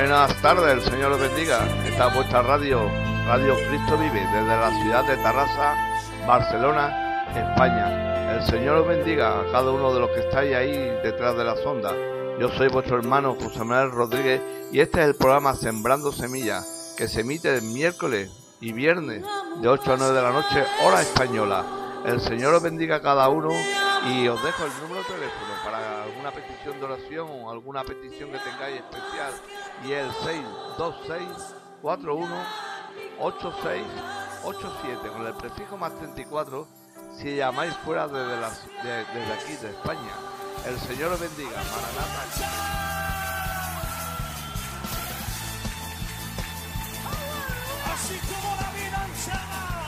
Buenas 0.00 0.34
tardes, 0.40 0.72
el 0.72 0.80
Señor 0.80 1.10
los 1.10 1.20
bendiga. 1.20 1.58
Esta 1.84 2.08
es 2.08 2.14
vuestra 2.14 2.40
radio, 2.40 2.88
Radio 3.26 3.54
Cristo 3.68 3.98
Vive, 3.98 4.26
desde 4.32 4.46
la 4.46 4.70
ciudad 4.80 5.04
de 5.04 5.16
Tarrasa, 5.18 5.76
Barcelona, 6.26 7.26
España. 7.36 8.34
El 8.34 8.42
Señor 8.46 8.76
os 8.76 8.88
bendiga 8.88 9.40
a 9.40 9.52
cada 9.52 9.70
uno 9.70 9.92
de 9.92 10.00
los 10.00 10.08
que 10.12 10.20
estáis 10.20 10.56
ahí 10.56 10.72
detrás 11.04 11.36
de 11.36 11.44
la 11.44 11.54
sonda. 11.56 11.94
Yo 12.40 12.48
soy 12.48 12.68
vuestro 12.68 12.96
hermano 12.96 13.36
José 13.38 13.62
Manuel 13.62 13.90
Rodríguez 13.90 14.40
y 14.72 14.80
este 14.80 15.02
es 15.02 15.08
el 15.08 15.16
programa 15.16 15.52
Sembrando 15.52 16.12
Semillas, 16.12 16.94
que 16.96 17.06
se 17.06 17.20
emite 17.20 17.54
el 17.54 17.60
miércoles 17.60 18.30
y 18.58 18.72
viernes 18.72 19.22
de 19.60 19.68
8 19.68 19.92
a 19.92 19.96
9 19.98 20.14
de 20.14 20.22
la 20.22 20.32
noche, 20.32 20.64
hora 20.82 21.02
española. 21.02 21.62
El 22.06 22.22
Señor 22.22 22.54
os 22.54 22.62
bendiga 22.62 22.96
a 22.96 23.02
cada 23.02 23.28
uno 23.28 23.50
y 24.08 24.26
os 24.28 24.42
dejo 24.42 24.64
el 24.64 24.72
número 24.80 25.02
de 25.02 25.14
teléfono 25.14 25.49
alguna 26.20 26.32
petición 26.32 26.78
de 26.78 26.84
oración 26.84 27.28
o 27.30 27.50
alguna 27.50 27.82
petición 27.82 28.30
que 28.30 28.38
tengáis 28.40 28.76
especial 28.76 29.32
y 29.86 29.92
el 29.92 30.12
626 30.12 31.54
41 31.80 32.28
8687 33.18 35.08
con 35.08 35.26
el 35.26 35.32
prefijo 35.34 35.78
más 35.78 35.96
34 35.96 36.68
si 37.16 37.36
llamáis 37.36 37.74
fuera 37.78 38.06
desde, 38.06 38.36
desde 38.82 39.32
aquí 39.32 39.56
de 39.62 39.70
España. 39.70 40.12
El 40.66 40.78
Señor 40.78 41.12
os 41.12 41.20
bendiga. 41.20 41.56
Maranata. 41.56 42.22
Así 47.94 48.18
como 48.28 48.56
la 48.56 48.70
vida. 48.72 49.79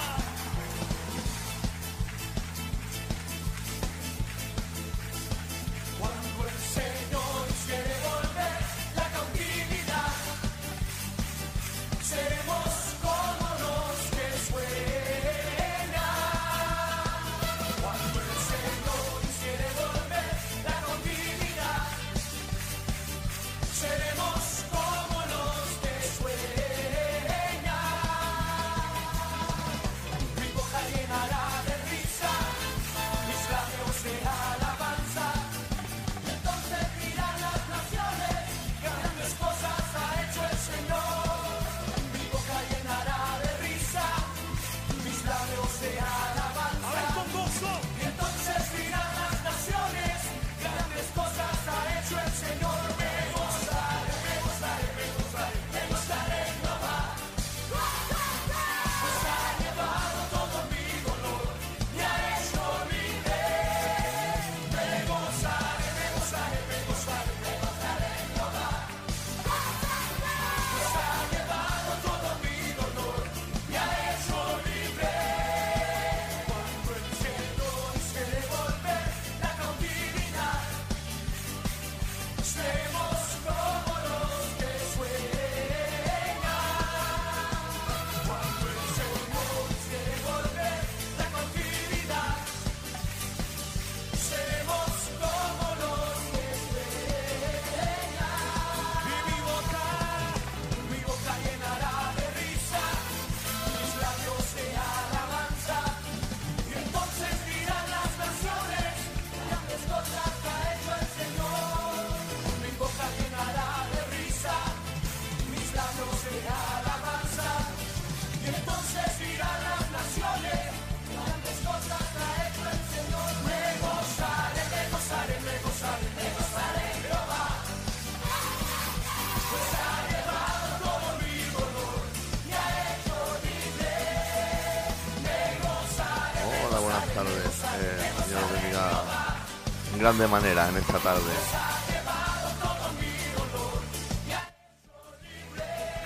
Grande 140.02 140.26
manera 140.26 140.68
en 140.68 140.76
esta 140.78 140.98
tarde. 140.98 141.32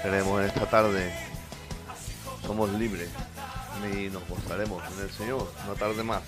Queremos 0.03 0.41
en 0.43 0.47
esta 0.49 0.67
tarde, 0.67 1.15
somos 2.47 2.69
libres 2.73 3.09
y 3.91 4.11
nos 4.11 4.29
gozaremos 4.29 4.83
en 4.93 5.01
el 5.01 5.11
Señor 5.11 5.51
una 5.65 5.75
tarde 5.79 6.03
más 6.03 6.21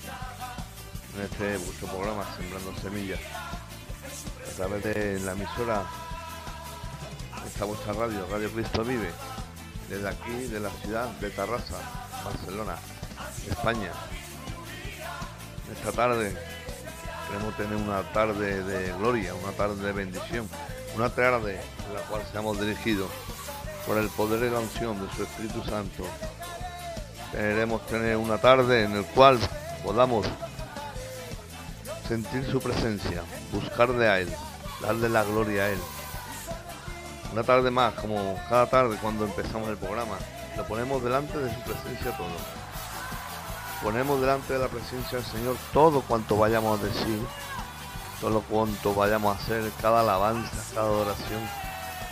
en 1.15 1.25
este 1.25 1.59
vuestro 1.59 1.89
programa 1.89 2.25
Sembrando 2.39 2.75
Semillas 2.81 3.21
a 4.51 4.57
través 4.57 4.85
de 4.85 5.21
la 5.21 5.33
emisora 5.33 5.83
esta 7.47 7.67
vuestra 7.67 7.93
radio, 7.93 8.27
Radio 8.31 8.51
Cristo 8.51 8.83
Vive, 8.83 9.11
desde 9.91 10.09
aquí 10.09 10.47
de 10.47 10.61
la 10.61 10.71
ciudad 10.71 11.11
de 11.21 11.29
Tarrasa, 11.29 11.77
Barcelona, 12.25 12.77
España. 13.47 13.93
Esta 15.71 15.93
tarde 15.93 16.58
queremos 17.29 17.57
tener 17.57 17.77
una 17.77 18.03
tarde 18.13 18.65
de 18.65 18.93
gloria, 18.99 19.35
una 19.35 19.53
tarde 19.53 19.85
de 19.85 19.93
bendición, 19.93 20.49
una 20.97 21.11
tarde 21.11 21.61
en 21.87 21.95
la 21.95 22.01
cual 22.03 22.23
seamos 22.33 22.61
dirigidos 22.61 23.11
por 23.87 23.99
el 23.99 24.09
poder 24.09 24.45
y 24.45 24.51
la 24.51 24.61
unción 24.61 25.01
de 25.01 25.15
su 25.15 25.23
Espíritu 25.23 25.63
Santo. 25.65 26.05
Queremos 27.33 27.87
tener 27.87 28.17
una 28.17 28.39
tarde 28.39 28.85
en 28.85 29.03
la 29.03 29.09
cual 29.09 29.39
podamos 29.85 30.27
sentir 32.09 32.45
su 32.51 32.61
presencia, 32.61 33.23
buscarle 33.53 34.09
a 34.09 34.21
Él, 34.21 34.29
darle 34.81 35.09
la 35.09 35.25
gloria 35.25 35.65
a 35.65 35.69
Él. 35.69 35.79
Una 37.33 37.43
tarde 37.43 37.71
más, 37.71 37.93
como 37.95 38.39
cada 38.49 38.67
tarde 38.71 38.97
cuando 39.01 39.27
empezamos 39.27 39.69
el 39.69 39.77
programa, 39.77 40.17
lo 40.57 40.67
ponemos 40.67 41.03
delante 41.03 41.37
de 41.39 41.55
su 41.55 41.61
presencia 41.61 42.17
todo. 42.17 42.58
Ponemos 43.83 44.21
delante 44.21 44.55
de 44.55 44.59
la 44.59 44.69
presencia 44.69 45.19
del 45.19 45.27
Señor 45.27 45.57
todo 45.73 46.01
cuanto 46.03 46.37
vayamos 46.37 46.81
a 46.81 46.85
decir, 46.85 47.21
todo 48.21 48.41
cuanto 48.43 48.93
vayamos 48.95 49.37
a 49.37 49.41
hacer, 49.41 49.71
cada 49.81 50.01
alabanza, 50.01 50.57
cada 50.75 50.91
oración, 50.91 51.41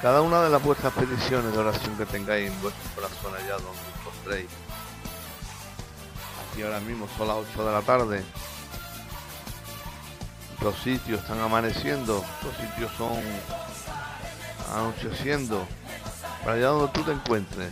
cada 0.01 0.23
una 0.23 0.43
de 0.43 0.51
las 0.51 0.63
vuestras 0.63 0.93
peticiones 0.93 1.53
de 1.53 1.59
oración 1.59 1.97
que 1.97 2.07
tengáis 2.07 2.51
en 2.51 2.63
vuestro 2.63 2.89
corazón 2.95 3.35
allá 3.35 3.55
donde 3.55 4.37
os. 4.39 4.51
Aquí 6.53 6.63
ahora 6.63 6.81
mismo 6.81 7.09
son 7.19 7.29
las 7.29 7.37
8 7.53 7.67
de 7.67 7.73
la 7.73 7.83
tarde. 7.83 8.25
Los 10.62 10.77
sitios 10.79 11.21
están 11.21 11.41
amaneciendo, 11.41 12.25
los 12.43 12.57
sitios 12.57 12.91
son 12.97 13.21
anocheciendo. 14.75 15.67
Para 16.43 16.53
allá 16.55 16.69
donde 16.69 16.93
tú 16.93 17.03
te 17.03 17.12
encuentres, 17.12 17.71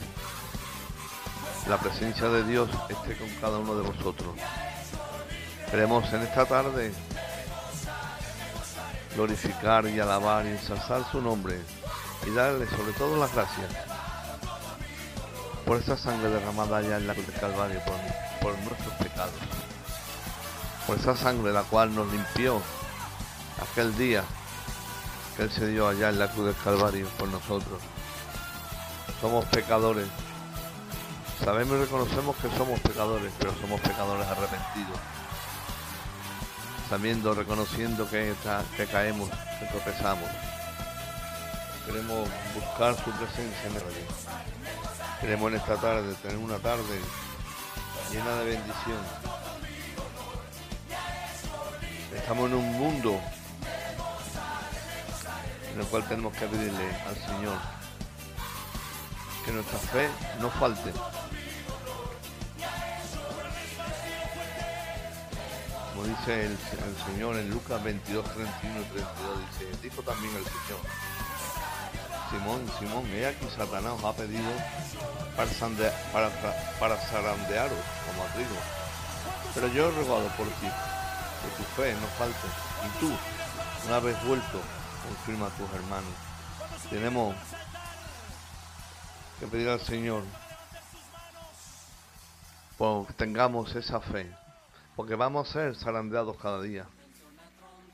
la 1.68 1.78
presencia 1.78 2.28
de 2.28 2.44
Dios 2.44 2.68
esté 2.88 3.16
con 3.16 3.28
cada 3.40 3.58
uno 3.58 3.74
de 3.74 3.82
vosotros. 3.82 4.34
Queremos 5.70 6.12
en 6.12 6.22
esta 6.22 6.44
tarde 6.44 6.92
glorificar 9.14 9.86
y 9.86 9.98
alabar 9.98 10.44
y 10.44 10.50
ensalzar 10.50 11.04
su 11.10 11.20
nombre 11.22 11.58
y 12.26 12.30
darle 12.30 12.68
sobre 12.68 12.92
todo 12.92 13.18
las 13.18 13.32
gracias 13.34 13.70
por 15.64 15.78
esa 15.78 15.96
sangre 15.96 16.28
derramada 16.28 16.78
allá 16.78 16.98
en 16.98 17.06
la 17.06 17.14
cruz 17.14 17.26
del 17.26 17.40
Calvario 17.40 17.80
por, 17.84 17.94
por 18.42 18.58
nuestros 18.64 18.92
pecados. 18.94 19.32
Por 20.86 20.98
esa 20.98 21.16
sangre 21.16 21.52
la 21.52 21.62
cual 21.62 21.94
nos 21.94 22.12
limpió 22.12 22.60
aquel 23.62 23.96
día 23.96 24.22
que 25.36 25.44
Él 25.44 25.50
se 25.50 25.68
dio 25.68 25.88
allá 25.88 26.10
en 26.10 26.18
la 26.18 26.30
cruz 26.30 26.46
del 26.46 26.56
Calvario 26.62 27.08
por 27.18 27.28
nosotros. 27.28 27.80
Somos 29.20 29.46
pecadores. 29.46 30.06
Sabemos 31.42 31.76
y 31.76 31.80
reconocemos 31.80 32.36
que 32.36 32.48
somos 32.56 32.80
pecadores, 32.80 33.32
pero 33.38 33.52
somos 33.60 33.80
pecadores 33.80 34.26
arrepentidos. 34.26 34.98
Sabiendo, 36.88 37.34
reconociendo 37.34 38.08
que, 38.08 38.30
está- 38.30 38.62
que 38.76 38.86
caemos, 38.86 39.28
que 39.58 39.66
tropezamos. 39.66 40.28
Queremos 41.86 42.28
buscar 42.54 42.94
su 42.96 43.10
presencia 43.10 43.66
en 43.68 43.76
el. 43.76 43.82
Queremos 45.20 45.50
en 45.52 45.58
esta 45.58 45.76
tarde 45.76 46.14
tener 46.22 46.36
una 46.38 46.58
tarde 46.58 47.00
llena 48.10 48.30
de 48.36 48.44
bendición. 48.44 48.98
Estamos 52.14 52.48
en 52.50 52.54
un 52.56 52.72
mundo 52.72 53.20
en 55.74 55.80
el 55.80 55.86
cual 55.86 56.06
tenemos 56.08 56.32
que 56.34 56.46
pedirle 56.46 56.94
al 57.06 57.16
Señor 57.16 57.58
que 59.44 59.52
nuestra 59.52 59.78
fe 59.78 60.08
no 60.40 60.50
falte. 60.50 60.92
Como 65.90 66.06
dice 66.06 66.46
el, 66.46 66.58
Señor 67.06 67.36
en 67.36 67.50
Lucas 67.50 67.82
22, 67.82 68.24
31 68.24 68.80
y 68.80 68.84
32, 68.84 69.38
dice, 69.50 69.82
dijo 69.82 70.02
también 70.02 70.34
el 70.36 70.44
Señor, 70.44 70.80
Simón, 72.30 72.66
Simón, 72.78 73.06
he 73.14 73.26
aquí 73.26 73.46
Satanás 73.56 74.02
ha 74.02 74.12
pedido 74.12 74.50
para, 75.36 75.50
para, 76.12 76.30
para 76.80 76.96
zarandearos 76.96 77.78
como 78.06 78.24
a 78.24 78.32
trigo. 78.34 78.56
Pero 79.54 79.68
yo 79.68 79.88
he 79.88 79.90
rogado 79.92 80.28
por 80.36 80.46
ti, 80.46 80.66
que 80.66 81.56
tu 81.56 81.62
fe 81.76 81.94
no 81.94 82.06
falte. 82.18 82.48
Y 82.86 82.98
tú, 82.98 83.12
una 83.86 84.00
vez 84.00 84.16
vuelto, 84.24 84.60
confirma 85.04 85.46
a 85.46 85.50
tus 85.50 85.70
hermanos. 85.74 86.12
Tenemos 86.90 87.36
que 89.44 89.50
pedir 89.50 89.68
al 89.68 89.80
Señor 89.80 90.22
por 92.78 93.06
que 93.06 93.12
tengamos 93.12 93.74
esa 93.74 94.00
fe, 94.00 94.30
porque 94.96 95.16
vamos 95.16 95.50
a 95.50 95.52
ser 95.52 95.76
zarandeados 95.76 96.38
cada 96.38 96.62
día. 96.62 96.86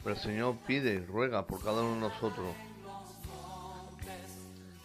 Pero 0.05 0.14
el 0.14 0.23
Señor 0.23 0.56
pide 0.67 0.94
y 0.94 1.05
ruega 1.05 1.44
por 1.47 1.62
cada 1.62 1.82
uno 1.82 1.94
de 1.94 2.00
nosotros 2.14 2.55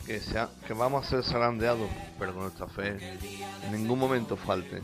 que, 0.07 0.19
sea, 0.19 0.49
que 0.65 0.73
vamos 0.73 1.05
a 1.05 1.09
ser 1.09 1.23
zarandeados, 1.23 1.89
pero 2.17 2.33
con 2.33 2.43
nuestra 2.43 2.67
fe 2.67 2.97
en 3.63 3.71
ningún 3.71 3.99
momento 3.99 4.35
falte. 4.35 4.81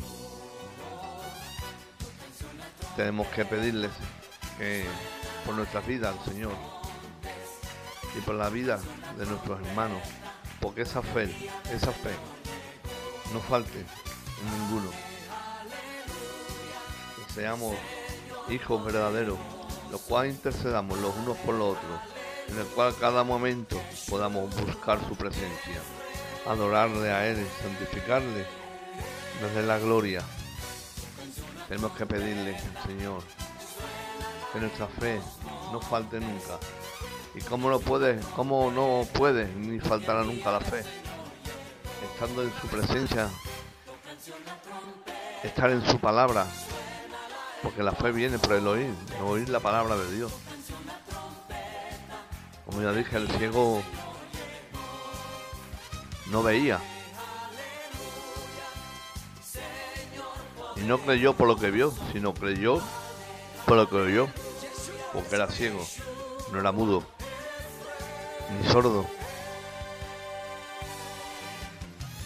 Tenemos 2.95 3.27
que 3.29 3.43
pedirles 3.43 3.91
que 4.59 4.85
por 5.45 5.55
nuestras 5.55 5.85
vidas 5.87 6.15
al 6.15 6.25
Señor 6.31 6.53
y 8.15 8.21
por 8.21 8.35
la 8.35 8.49
vida 8.49 8.79
de 9.17 9.25
nuestros 9.25 9.59
hermanos, 9.65 10.01
porque 10.61 10.83
esa 10.83 11.01
fe, 11.01 11.29
esa 11.73 11.91
fe 11.91 12.11
no 13.33 13.39
falte 13.41 13.79
en 13.79 14.59
ninguno. 14.59 14.91
Que 17.15 17.33
seamos 17.33 17.75
hijos 18.49 18.85
verdaderos, 18.85 19.37
los 19.91 20.01
cuales 20.01 20.35
intercedamos 20.35 20.99
los 20.99 21.15
unos 21.15 21.37
por 21.37 21.55
los 21.55 21.77
otros, 21.77 21.99
en 22.49 22.59
el 22.59 22.65
cual 22.67 22.95
cada 22.99 23.23
momento 23.23 23.81
podamos 24.09 24.55
buscar 24.63 24.99
su 25.07 25.15
presencia, 25.15 25.81
adorarle 26.47 27.11
a 27.11 27.27
Él, 27.27 27.45
santificarle 27.61 28.45
desde 29.41 29.63
la 29.63 29.79
gloria. 29.79 30.21
Tenemos 31.67 31.93
que 31.93 32.05
pedirle, 32.05 32.59
Señor, 32.85 33.23
que 34.51 34.59
nuestra 34.59 34.87
fe 34.87 35.19
no 35.71 35.79
falte 35.79 36.19
nunca. 36.19 36.59
¿Y 37.33 37.41
cómo 37.41 37.69
no 37.69 37.79
puede, 37.79 38.19
cómo 38.35 38.71
no 38.71 39.07
puede 39.13 39.47
ni 39.55 39.79
faltará 39.79 40.23
nunca 40.23 40.51
la 40.51 40.59
fe? 40.59 40.83
Estando 42.13 42.43
en 42.43 42.51
su 42.59 42.67
presencia, 42.67 43.29
estar 45.43 45.69
en 45.69 45.85
su 45.87 45.97
palabra, 45.99 46.45
porque 47.63 47.83
la 47.83 47.93
fe 47.93 48.11
viene 48.11 48.37
por 48.37 48.53
el 48.53 48.67
oír, 48.67 48.93
el 49.17 49.23
oír 49.23 49.49
la 49.49 49.61
palabra 49.61 49.95
de 49.95 50.11
Dios. 50.13 50.31
Como 52.65 52.81
ya 52.81 52.91
dije, 52.91 53.15
el 53.15 53.29
ciego 53.29 53.81
no 56.31 56.43
veía. 56.43 56.79
Y 60.75 60.81
no 60.81 60.97
creyó 60.97 61.33
por 61.33 61.47
lo 61.47 61.57
que 61.57 61.71
vio, 61.71 61.93
sino 62.11 62.33
creyó 62.33 62.81
por 63.65 63.77
lo 63.77 63.87
que 63.87 63.95
oyó, 63.95 64.27
porque 65.13 65.35
era 65.35 65.47
ciego, 65.47 65.85
no 66.51 66.59
era 66.59 66.71
mudo, 66.71 67.03
ni 68.51 68.67
sordo. 68.67 69.05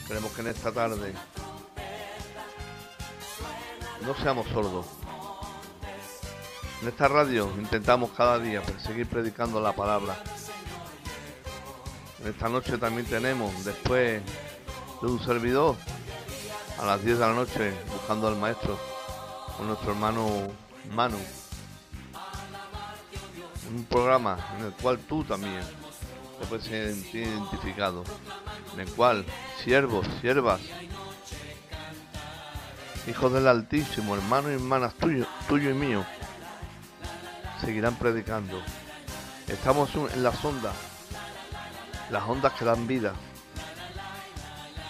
Queremos 0.08 0.32
que 0.34 0.42
en 0.42 0.48
esta 0.48 0.72
tarde 0.72 1.14
no 4.02 4.16
seamos 4.16 4.48
sordos. 4.50 4.86
En 6.82 6.90
esta 6.90 7.08
radio 7.08 7.52
intentamos 7.58 8.12
cada 8.12 8.38
día 8.38 8.62
seguir 8.86 9.08
predicando 9.08 9.60
la 9.60 9.74
palabra. 9.74 10.16
En 12.22 12.28
esta 12.28 12.50
noche 12.50 12.78
también 12.78 13.08
tenemos, 13.08 13.66
después 13.66 14.22
de 15.02 15.08
un 15.08 15.24
servidor, 15.24 15.76
a 16.80 16.86
las 16.86 17.04
10 17.04 17.20
de 17.20 17.26
la 17.26 17.34
noche, 17.34 17.74
buscando 17.92 18.28
al 18.28 18.36
maestro, 18.36 18.78
con 19.58 19.68
nuestro 19.68 19.92
hermano 19.92 20.28
Manu. 20.92 21.18
Un 23.76 23.84
programa 23.86 24.38
en 24.58 24.66
el 24.66 24.74
cual 24.74 25.00
tú 25.00 25.24
también 25.24 25.62
puedes 26.44 26.66
sentir 26.66 27.28
identificado. 27.28 28.04
En 28.74 28.82
el 28.82 28.90
cual 28.90 29.26
siervos, 29.64 30.06
siervas, 30.22 30.60
hijos 33.08 33.34
del 33.34 33.48
Altísimo, 33.48 34.16
hermanos 34.16 34.52
y 34.52 34.56
hermanas 34.56 34.94
tuyo, 34.96 35.26
tuyo 35.48 35.70
y 35.70 35.74
mío, 35.74 36.06
seguirán 37.62 37.96
predicando. 37.96 38.62
Estamos 39.48 39.90
en 39.96 40.24
las 40.24 40.44
ondas, 40.44 40.76
las 42.10 42.24
ondas 42.28 42.54
que 42.54 42.66
dan 42.66 42.88
vida, 42.88 43.14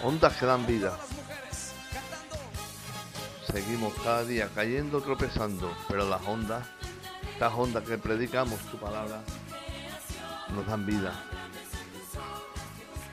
ondas 0.02 0.36
que 0.36 0.46
dan 0.46 0.66
vida. 0.66 0.98
Seguimos 3.52 3.94
cada 4.02 4.24
día 4.24 4.48
cayendo, 4.54 5.00
tropezando, 5.00 5.74
pero 5.88 6.08
las 6.08 6.22
ondas, 6.26 6.66
estas 7.32 7.52
ondas 7.54 7.84
que 7.84 7.96
predicamos 7.96 8.58
tu 8.70 8.78
palabra, 8.78 9.22
nos 10.50 10.66
dan 10.66 10.86
vida. 10.86 11.12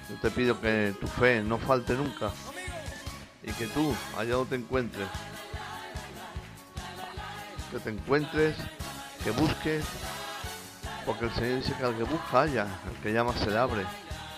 Yo 0.09 0.15
te 0.17 0.31
pido 0.31 0.59
que 0.59 0.93
tu 0.99 1.07
fe 1.07 1.41
no 1.41 1.57
falte 1.57 1.93
nunca 1.93 2.31
y 3.41 3.51
que 3.53 3.67
tú, 3.67 3.95
allá 4.17 4.35
donde 4.35 4.57
te 4.57 4.63
encuentres, 4.63 5.07
que 7.71 7.79
te 7.79 7.89
encuentres, 7.89 8.55
que 9.23 9.31
busques, 9.31 9.85
porque 11.05 11.25
el 11.25 11.33
Señor 11.33 11.55
dice 11.61 11.73
que 11.77 11.83
al 11.83 11.97
que 11.97 12.03
busca 12.03 12.41
haya, 12.41 12.67
el 12.89 13.01
que 13.01 13.11
llama 13.11 13.33
se 13.33 13.49
le 13.49 13.57
abre. 13.57 13.85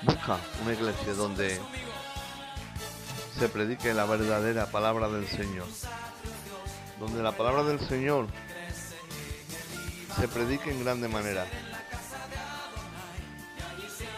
Busca 0.02 0.38
una 0.64 0.74
iglesia 0.74 1.14
donde 1.14 1.60
se 3.38 3.50
predique 3.50 3.94
la 3.94 4.06
verdadera 4.06 4.68
palabra 4.68 5.10
del 5.10 5.28
Señor. 5.28 5.68
Donde 7.00 7.22
la 7.22 7.34
palabra 7.34 7.64
del 7.64 7.80
Señor 7.80 8.28
se 10.20 10.28
predique 10.28 10.72
en 10.72 10.84
grande 10.84 11.08
manera. 11.08 11.46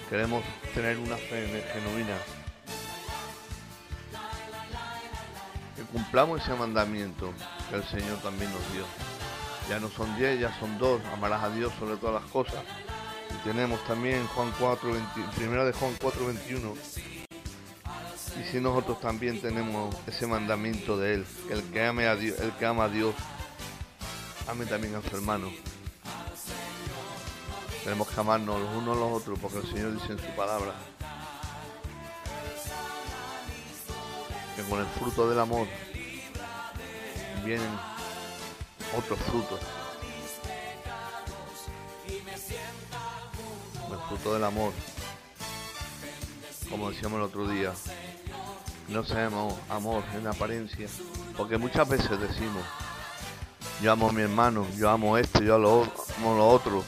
Queremos 0.10 0.42
tener 0.74 0.98
una 1.00 1.18
fe 1.18 1.64
genuina. 1.74 2.18
Que 5.76 5.82
cumplamos 5.84 6.42
ese 6.42 6.54
mandamiento 6.54 7.34
que 7.70 7.76
el 7.76 7.84
Señor 7.84 8.18
también 8.20 8.50
nos 8.52 8.74
dio. 8.74 8.86
Ya 9.70 9.82
no 9.82 9.90
son 9.90 10.16
diez, 10.18 10.40
ya 10.40 10.58
son 10.60 10.78
dos. 10.78 11.02
Amarás 11.14 11.44
a 11.44 11.50
Dios 11.50 11.74
sobre 11.78 11.98
todas 11.98 12.22
las 12.22 12.32
cosas. 12.32 12.64
Y 13.30 13.48
tenemos 13.48 13.84
también 13.86 14.26
Juan 14.28 14.54
4, 14.58 14.94
20 14.94 15.08
primera 15.36 15.66
de 15.66 15.74
Juan 15.74 15.94
4, 16.00 16.26
21. 16.26 16.74
Y 18.40 18.44
si 18.50 18.62
nosotros 18.62 19.02
también 19.02 19.42
tenemos 19.42 19.94
ese 20.08 20.26
mandamiento 20.26 20.98
de 20.98 21.16
Él, 21.16 21.26
que 21.48 21.54
el 21.54 21.64
que 21.64 21.86
ame 21.86 22.08
a 22.08 22.16
Dios, 22.16 22.40
el 22.40 22.52
que 22.52 22.66
ama 22.66 22.86
a 22.86 22.90
Dios, 22.90 23.14
ame 24.48 24.66
también 24.66 24.96
a 24.96 25.02
su 25.02 25.16
hermano. 25.16 25.52
Tenemos 27.88 28.10
que 28.10 28.20
amarnos 28.20 28.60
los 28.60 28.76
unos 28.76 28.98
a 28.98 29.00
los 29.00 29.14
otros, 29.14 29.40
porque 29.40 29.60
el 29.60 29.66
Señor 29.66 29.94
dice 29.94 30.12
en 30.12 30.20
su 30.20 30.36
palabra 30.36 30.74
que 34.58 34.64
con 34.64 34.82
el 34.82 34.86
fruto 34.88 35.30
del 35.30 35.40
amor 35.40 35.66
vienen 37.46 37.70
otros 38.94 39.18
frutos. 39.20 39.62
Con 43.88 43.98
el 43.98 44.06
fruto 44.10 44.34
del 44.34 44.44
amor, 44.44 44.74
como 46.70 46.92
decíamos 46.92 47.20
el 47.20 47.24
otro 47.24 47.48
día, 47.48 47.72
no 48.90 49.06
seamos 49.06 49.54
amor 49.70 50.04
en 50.14 50.28
apariencia, 50.28 50.90
porque 51.38 51.58
muchas 51.58 51.88
veces 51.88 52.20
decimos, 52.20 52.66
yo 53.82 53.94
amo 53.94 54.10
a 54.10 54.12
mi 54.12 54.24
hermano, 54.24 54.68
yo 54.76 54.90
amo 54.90 55.18
esto, 55.18 55.42
yo 55.42 55.56
amo 55.56 56.36
lo 56.36 56.50
otro, 56.50 56.84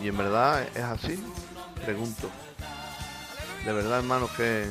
Y 0.00 0.08
en 0.08 0.16
verdad 0.16 0.62
es 0.74 0.84
así, 0.84 1.22
pregunto. 1.84 2.30
De 3.64 3.72
verdad, 3.72 3.98
hermanos, 3.98 4.30
que 4.36 4.70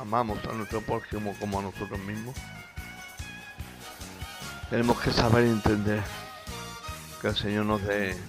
amamos 0.00 0.38
a 0.48 0.52
nuestro 0.52 0.80
prójimo 0.80 1.34
como 1.38 1.60
a 1.60 1.62
nosotros 1.62 1.98
mismos. 2.00 2.34
Tenemos 4.70 4.98
que 5.00 5.12
saber 5.12 5.44
entender 5.44 6.02
que 7.20 7.28
el 7.28 7.36
Señor 7.36 7.66
nos 7.66 7.80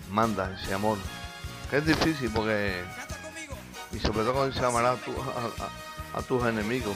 manda 0.10 0.52
ese 0.60 0.74
amor. 0.74 0.98
Que 1.70 1.78
es 1.78 1.86
difícil 1.86 2.30
porque, 2.36 2.84
y 3.94 4.00
sobre 4.00 4.20
todo 4.24 4.34
cuando 4.34 4.54
se 4.54 4.66
amará 4.66 4.90
a, 4.92 6.18
a- 6.18 6.22
tus 6.24 6.46
enemigos, 6.46 6.96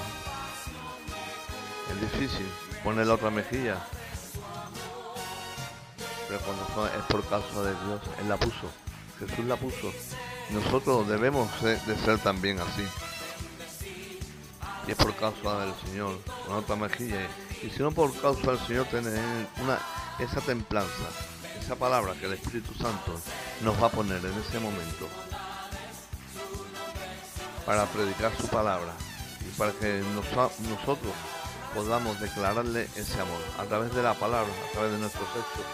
es 1.91 2.01
difícil 2.01 2.45
poner 2.83 3.07
la 3.07 3.13
otra 3.13 3.29
mejilla. 3.29 3.77
Pero 6.27 6.39
cuando 6.41 6.87
es 6.87 7.03
por 7.07 7.23
causa 7.29 7.61
de 7.61 7.71
Dios, 7.85 8.01
Él 8.19 8.27
la 8.27 8.35
puso. 8.37 8.69
Jesús 9.19 9.45
la 9.45 9.55
puso. 9.55 9.91
Nosotros 10.51 11.07
debemos 11.07 11.49
ser- 11.59 11.81
de 11.81 11.95
ser 11.97 12.19
también 12.19 12.59
así. 12.59 12.85
Y 14.87 14.91
es 14.91 14.97
por 14.97 15.15
causa 15.15 15.65
del 15.65 15.73
Señor, 15.85 16.19
con 16.45 16.55
otra 16.57 16.75
mejilla. 16.75 17.27
Y 17.63 17.69
si 17.69 17.81
no 17.81 17.91
por 17.91 18.13
causa 18.21 18.51
del 18.51 18.59
Señor, 18.67 18.85
tener 18.87 19.19
una, 19.63 19.79
esa 20.19 20.41
templanza, 20.41 21.09
esa 21.59 21.75
palabra 21.75 22.13
que 22.19 22.25
el 22.27 22.33
Espíritu 22.33 22.73
Santo 22.75 23.19
nos 23.61 23.81
va 23.81 23.87
a 23.87 23.91
poner 23.91 24.23
en 24.23 24.33
ese 24.37 24.59
momento 24.59 25.07
para 27.65 27.85
predicar 27.87 28.31
su 28.39 28.47
palabra 28.47 28.93
y 29.41 29.57
para 29.57 29.71
que 29.71 30.03
nosotros 30.13 31.13
podamos 31.73 32.19
declararle 32.19 32.87
ese 32.95 33.19
amor 33.19 33.41
a 33.57 33.63
través 33.63 33.93
de 33.95 34.03
la 34.03 34.13
palabra, 34.13 34.51
a 34.69 34.71
través 34.73 34.91
de 34.91 34.99
nuestros 34.99 35.27
hechos. 35.31 35.65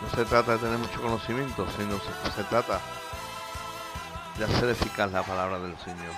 No 0.00 0.10
se 0.10 0.24
trata 0.24 0.52
de 0.52 0.58
tener 0.58 0.78
mucho 0.78 1.00
conocimiento, 1.00 1.66
sino 1.76 1.98
se, 1.98 2.30
se 2.30 2.44
trata 2.44 2.80
de 4.38 4.44
hacer 4.44 4.70
eficaz 4.70 5.12
la 5.12 5.22
palabra 5.22 5.58
del 5.58 5.76
Señor. 5.78 6.14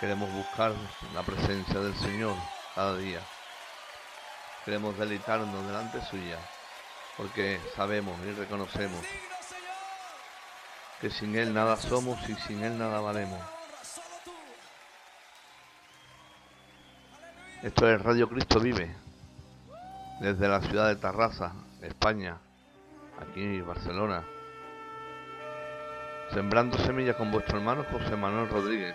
Queremos 0.00 0.32
buscar 0.32 0.72
la 1.14 1.22
presencia 1.22 1.80
del 1.80 1.94
Señor 1.96 2.34
cada 2.74 2.96
día. 2.96 3.20
Queremos 4.64 4.96
deleitarnos 4.96 5.66
delante 5.66 6.00
suya, 6.06 6.38
porque 7.16 7.60
sabemos 7.74 8.18
y 8.24 8.32
reconocemos 8.32 9.04
que 11.00 11.10
sin 11.10 11.36
Él 11.36 11.52
nada 11.52 11.76
somos 11.76 12.18
y 12.28 12.34
sin 12.34 12.62
Él 12.64 12.78
nada 12.78 13.00
valemos. 13.00 13.40
Esto 17.62 17.90
es 17.90 18.00
Radio 18.00 18.28
Cristo 18.28 18.60
Vive, 18.60 18.94
desde 20.20 20.48
la 20.48 20.60
ciudad 20.60 20.88
de 20.88 20.96
Tarrasa, 20.96 21.52
España, 21.82 22.38
aquí 23.20 23.42
en 23.42 23.66
Barcelona. 23.66 24.24
Sembrando 26.32 26.76
semillas 26.78 27.16
con 27.16 27.30
vuestro 27.30 27.58
hermano 27.58 27.84
José 27.90 28.16
Manuel 28.16 28.48
Rodríguez. 28.48 28.94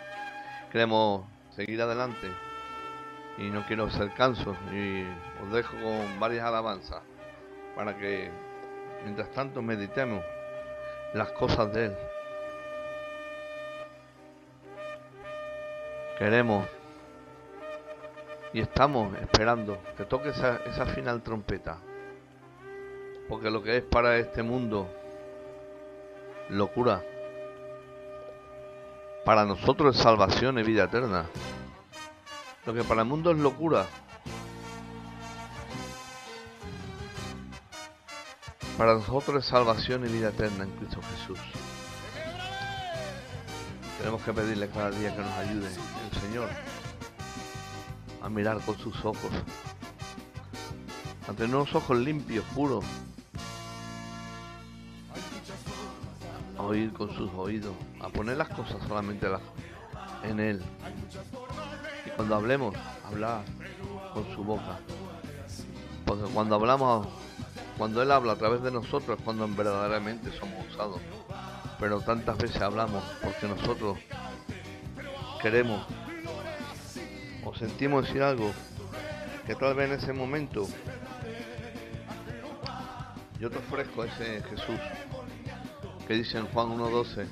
Queremos 0.71 1.25
seguir 1.55 1.81
adelante 1.81 2.29
y 3.37 3.49
no 3.49 3.65
quiero 3.65 3.89
ser 3.89 4.13
canso 4.13 4.55
y 4.71 5.05
os 5.43 5.51
dejo 5.51 5.71
con 5.81 6.19
varias 6.19 6.45
alabanzas 6.45 7.01
para 7.75 7.97
que 7.97 8.29
mientras 9.03 9.31
tanto 9.31 9.61
meditemos 9.61 10.23
las 11.13 11.31
cosas 11.31 11.73
de 11.73 11.85
Él. 11.85 11.97
Queremos 16.19 16.67
y 18.53 18.59
estamos 18.59 19.17
esperando 19.19 19.79
que 19.97 20.05
toque 20.05 20.29
esa, 20.29 20.57
esa 20.65 20.85
final 20.85 21.23
trompeta. 21.23 21.77
Porque 23.27 23.49
lo 23.49 23.63
que 23.63 23.77
es 23.77 23.83
para 23.83 24.17
este 24.17 24.43
mundo 24.43 24.87
locura, 26.49 27.01
para 29.25 29.45
nosotros 29.45 29.95
es 29.95 30.01
salvación 30.01 30.59
y 30.59 30.63
vida 30.63 30.85
eterna. 30.85 31.25
Lo 32.65 32.73
que 32.73 32.83
para 32.83 33.01
el 33.01 33.07
mundo 33.07 33.31
es 33.31 33.37
locura, 33.37 33.85
para 38.77 38.93
nosotros 38.95 39.43
es 39.43 39.49
salvación 39.49 40.05
y 40.05 40.11
vida 40.11 40.29
eterna 40.29 40.63
en 40.63 40.71
Cristo 40.71 40.99
Jesús. 41.01 41.39
Tenemos 43.97 44.21
que 44.23 44.33
pedirle 44.33 44.67
cada 44.69 44.91
día 44.91 45.15
que 45.15 45.21
nos 45.21 45.31
ayude 45.31 45.67
el 45.67 46.21
Señor 46.21 46.49
a 48.21 48.29
mirar 48.29 48.59
con 48.61 48.77
sus 48.77 48.95
ojos, 49.05 49.31
a 51.27 51.33
tener 51.33 51.55
unos 51.55 51.73
ojos 51.75 51.97
limpios, 51.97 52.43
puros, 52.55 52.83
oír 56.63 56.93
con 56.93 57.13
sus 57.15 57.32
oídos, 57.34 57.75
a 58.00 58.10
poner 58.10 58.38
las 58.38 58.50
cosas 58.50 58.77
solamente 58.88 59.27
en 60.24 60.39
Él. 60.39 60.62
Y 62.05 62.10
cuando 62.12 62.36
hablemos, 62.36 62.75
hablar 63.05 63.43
con 64.13 64.25
su 64.34 64.43
boca. 64.43 64.79
Cuando 66.34 66.55
hablamos, 66.55 67.08
cuando 67.77 68.01
Él 68.01 68.12
habla 68.12 68.34
a 68.34 68.38
través 68.38 68.62
de 68.62 68.72
nosotros 68.72 69.17
es 69.17 69.24
cuando 69.24 69.48
verdaderamente 69.48 70.32
somos 70.38 70.67
usados. 70.67 71.01
Pero 71.79 72.01
tantas 72.01 72.38
veces 72.38 72.62
hablamos 72.62 73.03
porque 73.22 73.48
nosotros 73.48 73.98
queremos 75.41 75.86
o 77.43 77.53
sentimos 77.53 78.05
decir 78.05 78.24
algo 78.24 78.51
que 79.46 79.55
tal 79.55 79.75
vez 79.75 79.89
en 79.89 79.98
ese 79.98 80.13
momento 80.13 80.67
yo 83.39 83.50
te 83.50 83.58
ofrezco 83.58 84.05
ese 84.05 84.41
Jesús 84.43 84.79
que 86.07 86.13
dice 86.15 86.38
en 86.38 86.48
Juan 86.48 86.77
1.12 86.77 87.27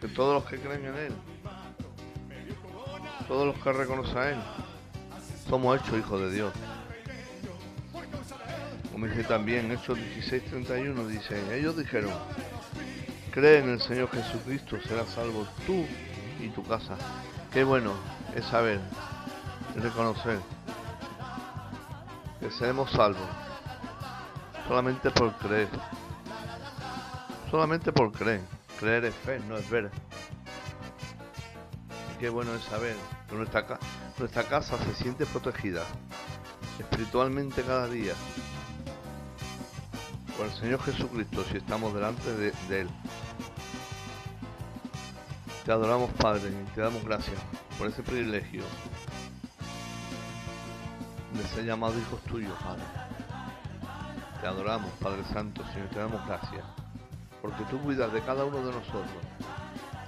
que 0.00 0.08
todos 0.08 0.34
los 0.34 0.50
que 0.50 0.58
creen 0.58 0.86
en 0.86 0.94
Él, 0.96 1.12
todos 3.28 3.46
los 3.46 3.56
que 3.62 3.72
reconocen 3.72 4.18
a 4.18 4.30
Él, 4.30 4.38
somos 5.48 5.80
hechos 5.80 5.98
hijos 5.98 6.20
de 6.20 6.32
Dios. 6.32 6.52
Como 8.92 9.06
dice 9.06 9.24
también 9.24 9.70
Hechos 9.72 9.98
16.31, 9.98 11.06
dice, 11.06 11.58
ellos 11.58 11.76
dijeron, 11.76 12.12
cree 13.30 13.58
en 13.58 13.70
el 13.70 13.80
Señor 13.80 14.10
Jesucristo, 14.10 14.78
serás 14.86 15.08
salvo 15.08 15.46
tú 15.66 15.84
y 16.40 16.48
tu 16.48 16.62
casa. 16.64 16.96
Qué 17.52 17.64
bueno 17.64 17.94
es 18.34 18.44
saber 18.44 18.80
y 19.76 19.80
reconocer 19.80 20.38
que 22.40 22.50
seremos 22.50 22.90
salvos 22.90 23.28
solamente 24.66 25.10
por 25.10 25.32
creer. 25.36 25.68
Solamente 27.50 27.92
por 27.92 28.12
creer. 28.12 28.40
Creer 28.78 29.04
es 29.06 29.14
fe, 29.14 29.40
no 29.40 29.56
es 29.56 29.68
ver. 29.68 29.90
Qué 32.18 32.28
bueno 32.28 32.54
es 32.54 32.62
saber 32.64 32.96
que 33.28 33.34
nuestra, 33.34 33.66
ca- 33.66 33.78
nuestra 34.18 34.44
casa 34.44 34.76
se 34.78 34.94
siente 34.94 35.26
protegida 35.26 35.82
espiritualmente 36.78 37.62
cada 37.62 37.88
día 37.88 38.14
por 40.36 40.46
el 40.46 40.52
Señor 40.52 40.82
Jesucristo 40.82 41.44
si 41.50 41.56
estamos 41.58 41.92
delante 41.94 42.32
de, 42.34 42.52
Él. 42.80 42.88
Te 45.64 45.72
adoramos 45.72 46.10
Padre 46.12 46.50
y 46.50 46.74
te 46.74 46.80
damos 46.80 47.04
gracias 47.04 47.36
por 47.78 47.88
ese 47.88 48.02
privilegio 48.02 48.64
de 51.34 51.42
ser 51.54 51.64
llamados 51.64 51.96
hijos 51.98 52.20
tuyos, 52.22 52.56
Padre. 52.62 52.82
Te 54.40 54.46
adoramos, 54.46 54.90
Padre 55.00 55.22
Santo, 55.32 55.62
Señor, 55.72 55.88
te 55.88 55.98
damos 55.98 56.26
gracias. 56.26 56.64
Porque 57.42 57.64
tú 57.64 57.78
cuidas 57.80 58.12
de 58.12 58.20
cada 58.22 58.44
uno 58.44 58.58
de 58.58 58.72
nosotros, 58.72 59.22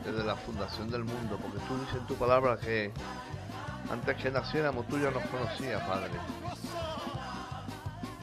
desde 0.05 0.25
la 0.25 0.37
fundación 0.37 0.91
del 0.91 1.05
mundo, 1.05 1.39
porque 1.41 1.59
tú 1.67 1.79
dices 1.79 1.97
en 1.97 2.07
tu 2.07 2.15
palabra 2.17 2.57
que 2.59 2.93
antes 3.91 4.17
que 4.17 4.31
naciéramos 4.31 4.87
tú 4.89 4.99
ya 4.99 5.11
nos 5.11 5.25
conocías, 5.27 5.83
Padre. 5.83 6.11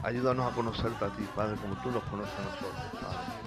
Ayúdanos 0.02 0.50
a 0.50 0.54
conocerte 0.54 1.04
a 1.04 1.08
ti, 1.08 1.28
Padre, 1.36 1.56
como 1.56 1.74
tú 1.82 1.90
nos 1.90 2.02
conoces 2.04 2.32
a 2.38 2.42
nosotros, 2.42 3.02
Padre. 3.02 3.40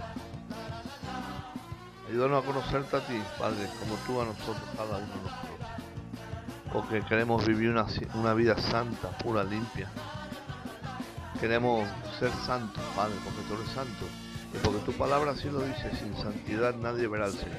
Ayúdanos 2.09 2.43
a 2.43 2.45
conocerte 2.45 2.95
a 2.95 2.99
ti, 3.07 3.21
Padre, 3.39 3.69
como 3.79 3.95
tú 4.05 4.21
a 4.21 4.25
nosotros, 4.25 4.69
cada 4.77 4.97
uno 4.97 5.07
de 5.07 5.21
nosotros. 5.23 5.67
Porque 6.71 7.01
queremos 7.01 7.45
vivir 7.45 7.69
una, 7.69 7.85
una 8.13 8.33
vida 8.33 8.55
santa, 8.57 9.09
pura, 9.17 9.43
limpia. 9.43 9.89
Queremos 11.39 11.87
ser 12.19 12.31
santos, 12.45 12.83
Padre, 12.95 13.15
porque 13.23 13.41
tú 13.47 13.55
eres 13.55 13.69
santo. 13.69 14.05
Tu 14.85 14.91
palabra 14.93 15.31
así 15.31 15.49
lo 15.49 15.61
dice, 15.61 15.95
sin 15.95 16.13
santidad 16.15 16.75
nadie 16.75 17.07
verá 17.07 17.25
al 17.25 17.31
Señor. 17.31 17.55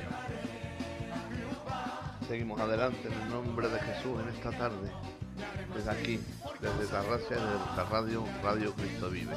Seguimos 2.29 2.61
adelante 2.61 3.09
en 3.09 3.15
el 3.15 3.29
nombre 3.31 3.69
de 3.69 3.81
Jesús 3.81 4.21
en 4.21 4.29
esta 4.29 4.51
tarde. 4.51 4.91
Desde 5.75 5.91
aquí, 5.91 6.21
desde 6.61 6.87
Tarracia, 6.91 7.37
desde 7.37 7.59
nuestra 7.59 7.85
radio, 7.85 8.25
Radio 8.43 8.75
Cristo 8.75 9.09
Vive. 9.09 9.35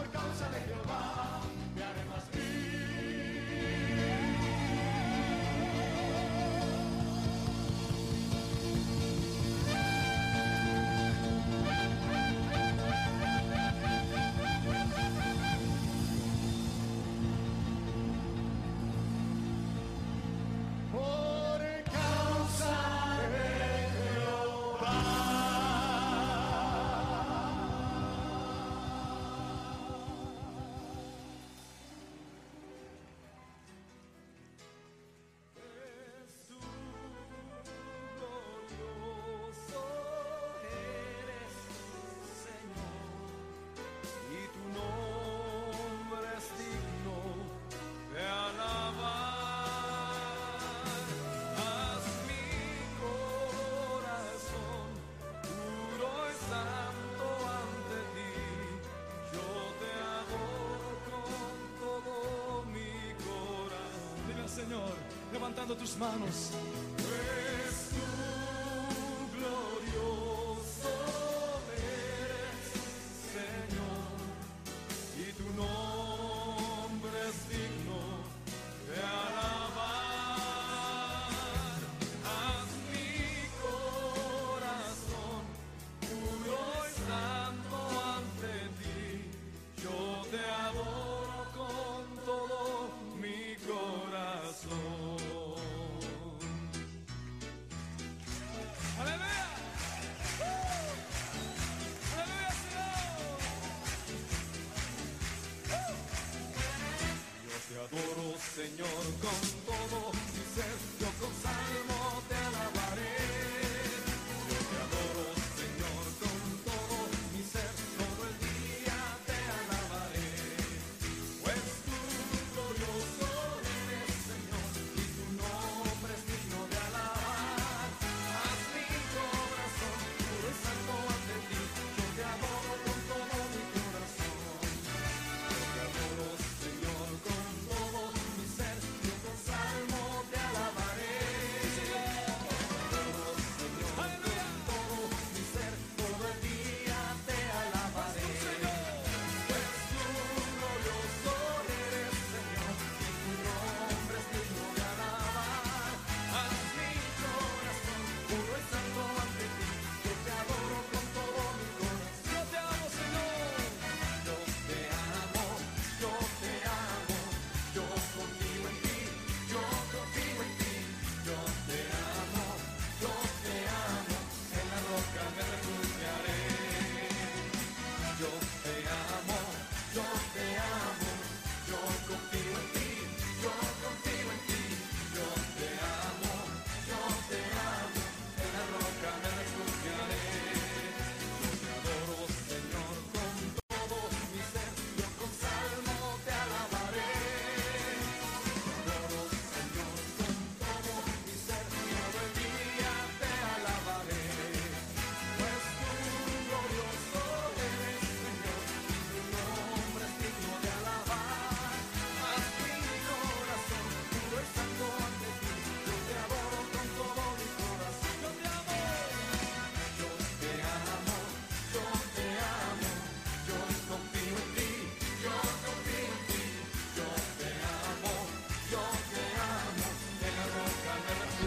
Levantando 65.67 65.75
tus 65.75 65.97
manos. 65.97 66.76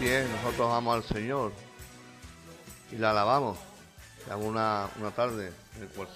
Así 0.01 0.09
nosotros 0.09 0.67
amamos 0.67 0.95
al 0.95 1.15
Señor 1.15 1.51
y 2.91 2.95
la 2.95 3.11
alabamos. 3.11 3.55
Estamos 4.17 4.47
una, 4.47 4.89
una 4.99 5.11
tarde 5.11 5.53
en 5.75 5.83
el 5.83 5.89
cual 5.89 6.07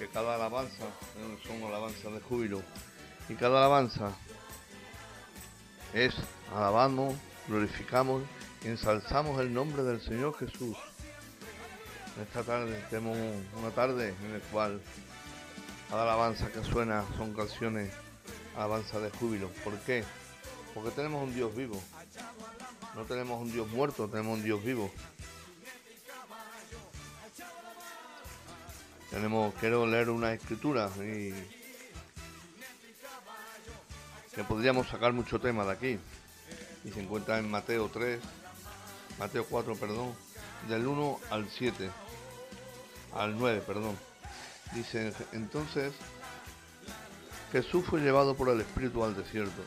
que 0.00 0.08
cada 0.08 0.34
alabanza 0.34 0.82
eh, 0.82 1.38
son 1.46 1.62
alabanzas 1.62 2.12
de 2.12 2.20
júbilo 2.22 2.60
y 3.28 3.34
cada 3.34 3.58
alabanza 3.58 4.10
es 5.92 6.12
alabamos, 6.56 7.14
glorificamos 7.46 8.24
y 8.64 8.68
ensalzamos 8.68 9.40
el 9.40 9.54
nombre 9.54 9.84
del 9.84 10.00
Señor 10.00 10.36
Jesús. 10.36 10.76
Esta 12.20 12.42
tarde 12.42 12.84
tenemos 12.90 13.16
una 13.56 13.70
tarde 13.70 14.12
en 14.24 14.32
la 14.32 14.40
cual 14.50 14.80
cada 15.88 16.02
alabanza 16.02 16.50
que 16.50 16.64
suena 16.64 17.04
son 17.16 17.32
canciones, 17.32 17.92
alabanza 18.56 18.98
de 18.98 19.10
júbilo. 19.10 19.50
¿Por 19.62 19.78
qué? 19.82 20.02
Porque 20.74 20.90
tenemos 20.90 21.22
un 21.22 21.32
Dios 21.32 21.54
vivo. 21.54 21.80
No 22.94 23.04
tenemos 23.04 23.40
un 23.40 23.50
Dios 23.50 23.68
muerto, 23.68 24.08
tenemos 24.08 24.38
un 24.38 24.44
Dios 24.44 24.62
vivo. 24.62 24.90
Tenemos, 29.10 29.52
quiero 29.54 29.86
leer 29.86 30.10
una 30.10 30.32
escritura 30.32 30.90
y 30.98 31.32
que 34.34 34.44
podríamos 34.44 34.88
sacar 34.88 35.12
mucho 35.12 35.40
tema 35.40 35.64
de 35.64 35.72
aquí. 35.72 35.98
Y 36.84 36.90
se 36.90 37.00
encuentra 37.00 37.38
en 37.38 37.50
Mateo 37.50 37.88
3, 37.92 38.20
Mateo 39.18 39.44
4, 39.48 39.74
perdón, 39.76 40.14
del 40.68 40.86
1 40.86 41.20
al 41.30 41.48
7, 41.48 41.90
al 43.14 43.38
9, 43.38 43.62
perdón. 43.66 43.98
Dice, 44.72 45.12
entonces 45.32 45.92
Jesús 47.50 47.84
fue 47.86 48.00
llevado 48.00 48.36
por 48.36 48.48
el 48.50 48.60
Espíritu 48.60 49.04
al 49.04 49.16
desierto 49.16 49.62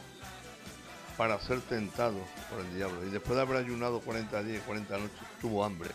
para 1.17 1.39
ser 1.39 1.62
tentado 1.62 2.19
por 2.49 2.60
el 2.60 2.75
diablo. 2.75 3.06
Y 3.06 3.10
después 3.10 3.36
de 3.36 3.41
haber 3.41 3.58
ayunado 3.58 3.99
40 4.01 4.43
días 4.43 4.62
y 4.62 4.65
40 4.65 4.97
noches, 4.97 5.19
tuvo 5.41 5.65
hambre. 5.65 5.89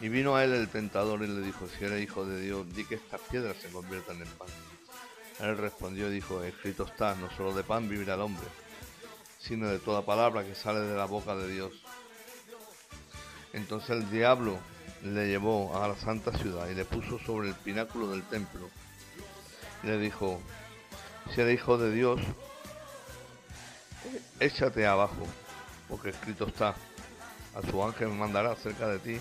Y 0.00 0.08
vino 0.08 0.36
a 0.36 0.44
él 0.44 0.52
el 0.52 0.68
tentador 0.68 1.22
y 1.22 1.26
le 1.26 1.40
dijo, 1.40 1.68
si 1.68 1.84
eres 1.84 2.02
hijo 2.02 2.24
de 2.24 2.40
Dios, 2.40 2.66
di 2.74 2.84
que 2.84 2.96
estas 2.96 3.20
piedras 3.20 3.56
se 3.58 3.68
conviertan 3.68 4.16
en 4.16 4.28
pan. 4.28 4.48
Él 5.40 5.56
respondió 5.58 6.08
y 6.08 6.14
dijo, 6.14 6.42
escrito 6.42 6.84
está, 6.84 7.14
no 7.14 7.30
solo 7.36 7.54
de 7.54 7.62
pan 7.62 7.88
vivirá 7.88 8.14
el 8.14 8.22
hombre, 8.22 8.46
sino 9.38 9.68
de 9.68 9.78
toda 9.78 10.04
palabra 10.04 10.44
que 10.44 10.54
sale 10.54 10.80
de 10.80 10.96
la 10.96 11.04
boca 11.04 11.34
de 11.36 11.48
Dios. 11.48 11.72
Entonces 13.52 13.90
el 13.90 14.10
diablo 14.10 14.58
le 15.02 15.28
llevó 15.28 15.82
a 15.82 15.88
la 15.88 15.96
santa 15.96 16.36
ciudad 16.36 16.68
y 16.68 16.74
le 16.74 16.84
puso 16.84 17.18
sobre 17.18 17.48
el 17.48 17.54
pináculo 17.54 18.08
del 18.08 18.22
templo. 18.24 18.68
Y 19.82 19.86
le 19.88 19.98
dijo, 19.98 20.40
si 21.34 21.40
eres 21.42 21.54
hijo 21.54 21.78
de 21.78 21.92
Dios, 21.92 22.20
échate 24.40 24.86
abajo, 24.86 25.26
porque 25.88 26.10
escrito 26.10 26.46
está, 26.46 26.74
a 27.54 27.62
su 27.70 27.82
ángel 27.82 28.08
mandará 28.08 28.54
cerca 28.56 28.88
de 28.88 28.98
ti, 28.98 29.20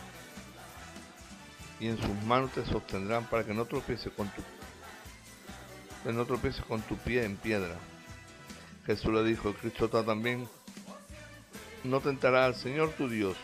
y 1.80 1.88
en 1.88 1.98
sus 1.98 2.24
manos 2.24 2.52
te 2.52 2.66
sostendrán 2.66 3.26
para 3.26 3.44
que 3.44 3.54
no 3.54 3.66
tropieces 3.66 4.12
con 4.14 4.30
tu 4.30 4.42
no 6.12 6.26
tropieces 6.26 6.64
con 6.66 6.82
tu 6.82 6.98
pie 6.98 7.26
en 7.26 7.36
piedra. 7.36 7.76
Jesús 8.86 9.12
le 9.12 9.24
dijo, 9.24 9.54
Cristo 9.54 9.86
está 9.86 10.06
también, 10.06 10.48
no 11.84 12.00
tentará 12.00 12.46
al 12.46 12.56
Señor 12.56 12.92
tu 12.92 13.10
Dios. 13.10 13.36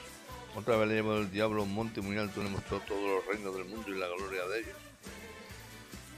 Otra 0.55 0.77
vez 0.77 0.89
le 0.89 0.95
llevó 0.95 1.17
el 1.17 1.31
diablo 1.31 1.61
a 1.61 1.65
un 1.65 1.73
monte 1.73 2.01
muy 2.01 2.17
alto 2.17 2.41
y 2.41 2.43
le 2.43 2.49
mostró 2.51 2.79
todos 2.81 3.01
los 3.01 3.25
reinos 3.25 3.55
del 3.55 3.65
mundo 3.65 3.89
y 3.89 3.97
la 3.97 4.07
gloria 4.07 4.45
de 4.47 4.59
ellos. 4.59 4.77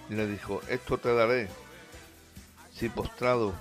Y 0.10 0.16
le 0.16 0.28
dijo, 0.28 0.62
esto 0.68 0.98
te 0.98 1.14
daré 1.14 1.48
si 2.74 2.90
postrado 2.90 3.54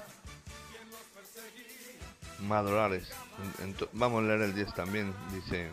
ento- 3.60 3.88
vamos 3.92 4.22
a 4.22 4.26
leer 4.26 4.42
el 4.42 4.54
10 4.54 4.74
también, 4.74 5.14
dice. 5.32 5.70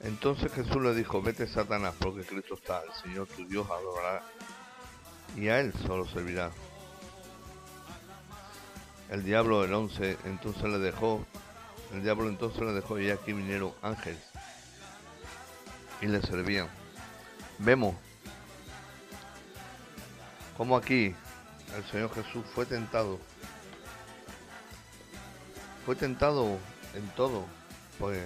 Entonces 0.00 0.52
Jesús 0.52 0.76
le 0.82 0.94
dijo, 0.94 1.20
vete 1.22 1.46
Satanás, 1.48 1.94
porque 1.98 2.24
Cristo 2.24 2.54
está, 2.54 2.82
el 2.82 2.92
Señor 3.02 3.26
tu 3.28 3.44
Dios 3.46 3.66
adorará 3.70 4.22
y 5.36 5.48
a 5.48 5.58
Él 5.60 5.72
solo 5.86 6.06
servirá. 6.08 6.50
el 9.10 9.24
diablo 9.24 9.64
el 9.64 9.72
11 9.72 10.18
entonces 10.26 10.62
le 10.64 10.78
dejó, 10.78 11.24
el 11.92 12.02
diablo 12.02 12.28
entonces 12.28 12.60
le 12.60 12.72
dejó 12.72 12.98
y 13.00 13.10
aquí 13.10 13.32
vinieron 13.32 13.72
ángeles 13.82 14.22
y 16.02 16.06
le 16.06 16.20
servían. 16.22 16.68
Vemos 17.58 17.94
como 20.56 20.76
aquí 20.76 21.14
el 21.76 21.84
Señor 21.90 22.12
Jesús 22.14 22.44
fue 22.54 22.66
tentado. 22.66 23.18
Fue 25.88 25.96
tentado 25.96 26.58
en 26.92 27.08
todo, 27.16 27.46
pues 27.98 28.20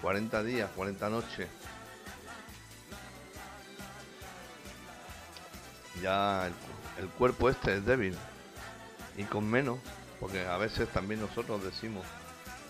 40 0.00 0.44
días, 0.44 0.70
40 0.76 1.08
noches. 1.08 1.48
Ya 6.00 6.48
el, 6.96 7.08
cuerpo 7.08 7.50
este 7.50 7.78
es 7.78 7.84
débil 7.84 8.16
y 9.16 9.24
con 9.24 9.50
menos, 9.50 9.80
porque 10.20 10.46
a 10.46 10.56
veces 10.56 10.88
también 10.90 11.20
nosotros 11.20 11.64
decimos, 11.64 12.06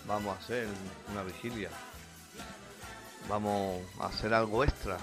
vamos 0.07 0.35
a 0.35 0.39
hacer 0.39 0.67
una 1.11 1.21
vigilia, 1.21 1.69
vamos 3.29 3.79
a 3.99 4.07
hacer 4.07 4.33
algo 4.33 4.63
extra 4.63 4.97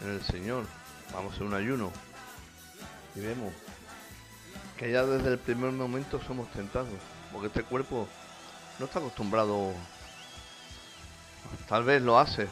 en 0.00 0.12
el 0.12 0.22
Señor, 0.22 0.64
vamos 1.12 1.32
a 1.32 1.34
hacer 1.34 1.46
un 1.46 1.52
ayuno. 1.52 1.92
Y 3.14 3.20
vemos 3.20 3.52
que 4.78 4.90
ya 4.90 5.04
desde 5.04 5.28
el 5.28 5.38
primer 5.38 5.72
momento 5.72 6.22
somos 6.26 6.50
tentados, 6.52 6.88
porque 7.32 7.48
este 7.48 7.62
cuerpo 7.62 8.08
no 8.78 8.86
está 8.86 8.98
acostumbrado, 8.98 9.72
tal 11.68 11.84
vez 11.84 12.02
lo 12.02 12.18
hace, 12.18 12.48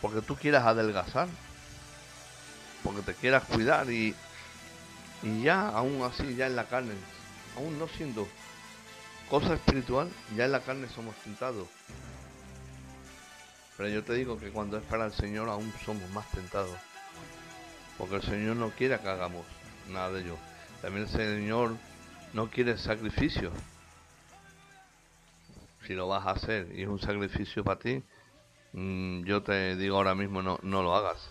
porque 0.00 0.20
tú 0.20 0.36
quieras 0.36 0.64
adelgazar, 0.64 1.28
porque 2.82 3.02
te 3.02 3.14
quieras 3.14 3.44
cuidar 3.44 3.90
y, 3.90 4.14
y 5.22 5.42
ya, 5.42 5.68
aún 5.68 6.02
así, 6.02 6.34
ya 6.34 6.46
en 6.46 6.56
la 6.56 6.64
carne, 6.64 6.94
aún 7.56 7.78
no 7.78 7.88
siendo 7.88 8.28
cosa 9.28 9.54
espiritual, 9.54 10.10
ya 10.36 10.44
en 10.44 10.52
la 10.52 10.60
carne 10.60 10.88
somos 10.88 11.14
tentados. 11.16 11.68
Pero 13.76 13.88
yo 13.88 14.04
te 14.04 14.14
digo 14.14 14.38
que 14.38 14.50
cuando 14.50 14.78
es 14.78 14.84
para 14.84 15.06
el 15.06 15.12
Señor 15.12 15.48
aún 15.48 15.72
somos 15.84 16.08
más 16.10 16.30
tentados. 16.30 16.76
Porque 17.98 18.16
el 18.16 18.22
Señor 18.22 18.56
no 18.56 18.70
quiere 18.70 18.98
que 19.00 19.08
hagamos 19.08 19.44
nada 19.88 20.12
de 20.12 20.20
ello. 20.20 20.36
También 20.80 21.06
el 21.06 21.10
Señor 21.10 21.76
no 22.34 22.50
quiere 22.50 22.76
sacrificio. 22.76 23.52
Si 25.86 25.94
lo 25.94 26.08
vas 26.08 26.26
a 26.26 26.32
hacer 26.32 26.68
y 26.74 26.82
es 26.82 26.88
un 26.88 27.00
sacrificio 27.00 27.62
para 27.62 27.78
ti, 27.78 28.02
mm, 28.72 29.22
yo 29.24 29.42
te 29.42 29.76
digo 29.76 29.96
ahora 29.96 30.14
mismo 30.14 30.42
no, 30.42 30.58
no 30.62 30.82
lo 30.82 30.94
hagas. 30.94 31.30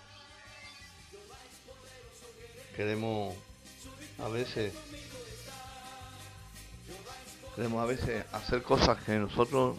Queremos 2.76 3.36
a 4.18 4.30
veces 4.30 4.74
queremos 7.56 7.84
a 7.84 7.86
veces 7.86 8.26
hacer 8.32 8.64
cosas 8.64 8.98
que 9.04 9.14
nosotros 9.18 9.76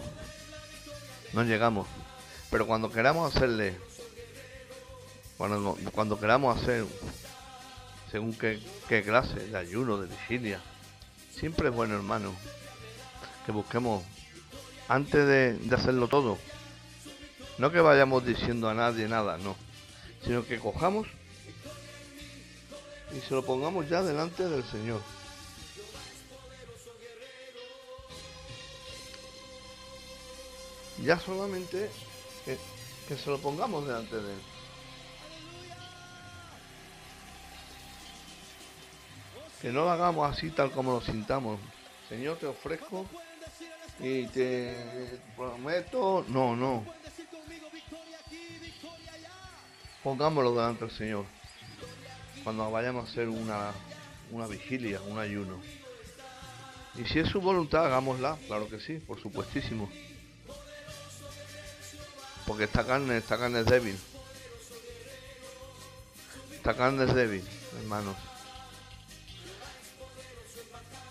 no 1.33 1.43
llegamos. 1.43 1.89
Pero 2.51 2.67
cuando 2.67 2.91
queramos 2.91 3.35
hacerle, 3.35 3.77
cuando, 5.39 5.77
cuando 5.93 6.21
queramos 6.21 6.61
hacer, 6.61 6.85
según 8.11 8.35
qué, 8.35 8.61
qué 8.89 9.03
clase 9.03 9.49
de 9.49 9.57
ayuno, 9.57 10.01
de 10.01 10.09
vigilia, 10.09 10.61
siempre 11.38 11.68
es 11.68 11.75
bueno, 11.75 11.94
hermano, 11.94 12.33
que 13.47 13.53
busquemos, 13.53 14.03
antes 14.88 15.27
de, 15.27 15.55
de 15.55 15.75
hacerlo 15.75 16.09
todo, 16.09 16.38
no 17.59 17.70
que 17.70 17.81
vayamos 17.81 18.25
diciendo 18.25 18.68
a 18.68 18.75
nadie 18.75 19.09
nada, 19.09 19.38
no, 19.38 19.57
sino 20.25 20.47
que 20.47 20.59
cojamos 20.59 21.07
y 23.16 23.20
se 23.20 23.35
lo 23.35 23.44
pongamos 23.44 23.88
ya 23.88 24.03
delante 24.03 24.49
del 24.49 24.64
Señor. 24.64 25.01
Ya 31.03 31.18
solamente 31.18 31.90
que, 32.44 32.59
que 33.09 33.16
se 33.16 33.31
lo 33.31 33.38
pongamos 33.38 33.87
delante 33.87 34.16
de 34.16 34.33
Él. 34.33 34.54
Que 39.64 39.72
no 39.72 39.87
lo 39.87 39.90
hagamos 39.90 40.31
así 40.31 40.50
tal 40.50 40.70
como 40.72 40.92
lo 40.92 41.00
sintamos. 41.00 41.59
Señor, 42.11 42.37
te 42.37 42.44
ofrezco 42.44 43.07
y 43.98 44.27
te 44.27 44.77
prometo. 45.38 46.22
No, 46.29 46.55
no. 46.55 46.85
Pongámoslo 50.03 50.55
delante 50.55 50.85
del 50.85 50.94
Señor. 50.94 51.24
Cuando 52.42 52.70
vayamos 52.70 53.09
a 53.09 53.11
hacer 53.11 53.31
una, 53.31 53.72
una 54.33 54.46
vigilia, 54.46 55.00
un 55.00 55.18
ayuno. 55.18 55.59
Y 56.96 57.07
si 57.07 57.20
es 57.20 57.29
su 57.31 57.40
voluntad, 57.40 57.87
hagámosla. 57.87 58.37
Claro 58.46 58.68
que 58.68 58.81
sí, 58.81 58.98
por 58.98 59.18
supuestísimo. 59.18 59.90
Porque 62.46 62.64
esta 62.64 62.85
carne, 62.85 63.16
esta 63.16 63.38
carne 63.38 63.61
es 63.61 63.66
débil. 63.66 63.98
Esta 66.53 66.77
carne 66.77 67.05
es 67.05 67.14
débil, 67.14 67.48
hermanos. 67.79 68.34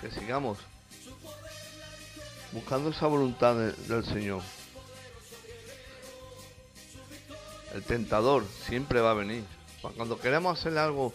Que 0.04 0.12
sigamos 0.12 0.58
buscando 2.52 2.90
esa 2.90 3.08
voluntad 3.08 3.56
de- 3.56 3.72
del 3.72 4.04
Señor. 4.04 4.42
El 7.74 7.84
tentador 7.84 8.46
siempre 8.68 9.00
va 9.00 9.12
a 9.12 9.16
venir. 9.16 9.46
Cuando 9.96 10.20
queremos 10.20 10.60
hacer 10.60 10.78
algo 10.78 11.14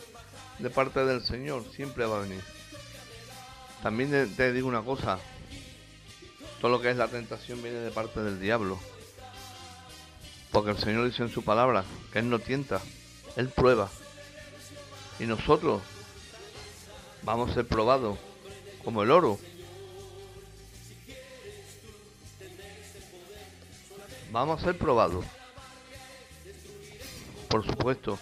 de 0.59 0.71
parte 0.71 1.05
del 1.05 1.23
Señor, 1.23 1.65
siempre 1.77 2.07
va 2.07 2.17
a 2.17 2.21
venir. 2.23 2.43
También 3.83 4.35
te 4.35 4.53
digo 4.55 4.67
una 4.67 4.83
cosa. 4.83 5.19
Todo 6.63 6.71
lo 6.71 6.81
que 6.81 6.91
es 6.91 6.97
la 6.97 7.09
tentación 7.09 7.63
viene 7.63 7.79
de 7.81 7.91
parte 7.91 8.21
del 8.21 8.41
diablo. 8.41 8.79
Porque 10.51 10.71
el 10.71 10.79
Señor 10.79 11.05
dice 11.07 11.23
en 11.23 11.29
su 11.29 11.45
palabra 11.45 11.85
que 12.11 12.21
Él 12.21 12.31
no 12.31 12.39
tienta, 12.39 12.81
Él 13.37 13.51
prueba. 13.51 13.91
Y 15.21 15.25
nosotros 15.27 15.83
vamos 17.23 17.51
a 17.51 17.55
ser 17.55 17.69
probados 17.69 18.19
como 18.89 19.03
el 19.03 19.11
oro. 19.11 19.39
Vamos 24.33 24.63
a 24.63 24.65
ser 24.65 24.79
probados. 24.79 25.27
Por 27.51 27.67
supuesto. 27.67 28.19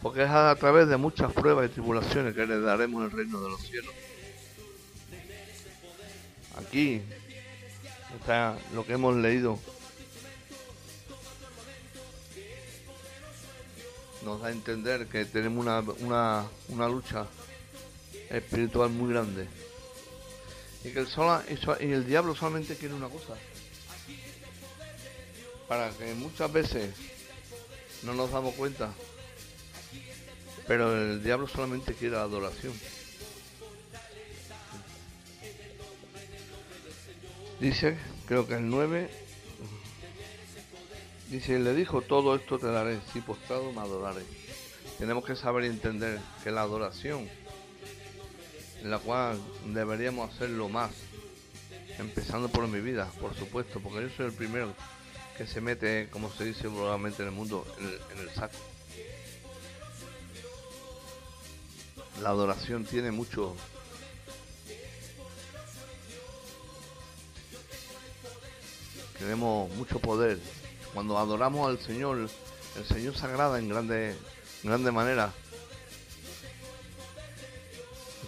Porque 0.00 0.22
es 0.22 0.30
a 0.30 0.54
través 0.54 0.88
de 0.88 0.96
muchas 0.96 1.30
pruebas 1.34 1.68
y 1.68 1.72
tribulaciones 1.74 2.34
que 2.34 2.44
heredaremos 2.44 3.04
el 3.04 3.10
reino 3.10 3.42
de 3.42 3.50
los 3.50 3.60
cielos. 3.60 3.92
Aquí 6.56 7.02
está 8.18 8.56
lo 8.72 8.86
que 8.86 8.94
hemos 8.94 9.14
leído 9.16 9.58
nos 14.24 14.40
da 14.40 14.48
a 14.48 14.50
entender 14.50 15.08
que 15.08 15.26
tenemos 15.26 15.62
una, 15.62 15.80
una, 16.00 16.46
una 16.70 16.88
lucha 16.88 17.26
espiritual 18.30 18.88
muy 18.88 19.12
grande. 19.12 19.46
Y 20.84 20.90
que 20.90 21.00
el, 21.00 21.06
sola, 21.06 21.44
y 21.80 21.92
el 21.92 22.06
diablo 22.06 22.34
solamente 22.34 22.76
quiere 22.76 22.94
una 22.94 23.08
cosa. 23.08 23.34
Para 25.66 25.90
que 25.90 26.14
muchas 26.14 26.52
veces 26.52 26.94
no 28.02 28.14
nos 28.14 28.30
damos 28.30 28.54
cuenta. 28.54 28.92
Pero 30.66 30.94
el 30.94 31.22
diablo 31.22 31.48
solamente 31.48 31.94
quiere 31.94 32.16
adoración. 32.16 32.72
Dice, 37.60 37.96
creo 38.26 38.46
que 38.46 38.54
el 38.54 38.68
9, 38.68 39.10
Dice, 41.34 41.58
le 41.58 41.74
dijo, 41.74 42.02
todo 42.02 42.36
esto 42.36 42.58
te 42.58 42.66
daré, 42.66 43.00
si 43.12 43.20
postrado 43.20 43.72
me 43.72 43.80
adoraré. 43.80 44.22
Tenemos 44.98 45.24
que 45.24 45.34
saber 45.34 45.64
y 45.64 45.66
entender 45.66 46.20
que 46.44 46.50
la 46.50 46.60
adoración, 46.60 47.28
la 48.84 48.98
cual 48.98 49.40
deberíamos 49.66 50.32
hacerlo 50.34 50.68
más, 50.68 50.92
empezando 51.98 52.48
por 52.48 52.68
mi 52.68 52.80
vida, 52.80 53.10
por 53.20 53.34
supuesto, 53.34 53.80
porque 53.80 54.02
yo 54.02 54.16
soy 54.16 54.26
el 54.26 54.32
primero 54.32 54.74
que 55.38 55.46
se 55.46 55.60
mete, 55.60 56.08
como 56.10 56.30
se 56.30 56.44
dice 56.44 56.68
vulgarmente 56.68 57.22
en 57.22 57.28
el 57.28 57.34
mundo, 57.34 57.66
en 57.78 58.18
el, 58.18 58.30
saco. 58.30 58.56
La 62.22 62.28
adoración 62.28 62.84
tiene 62.84 63.10
mucho... 63.10 63.56
Tenemos 69.18 69.74
mucho 69.76 69.98
poder. 69.98 70.38
Cuando 70.92 71.18
adoramos 71.18 71.68
al 71.68 71.78
Señor, 71.78 72.28
el 72.76 72.84
Señor 72.84 73.16
se 73.16 73.24
agrada 73.24 73.58
en 73.58 73.68
grande, 73.70 74.10
en 74.10 74.68
grande 74.68 74.92
manera. 74.92 75.32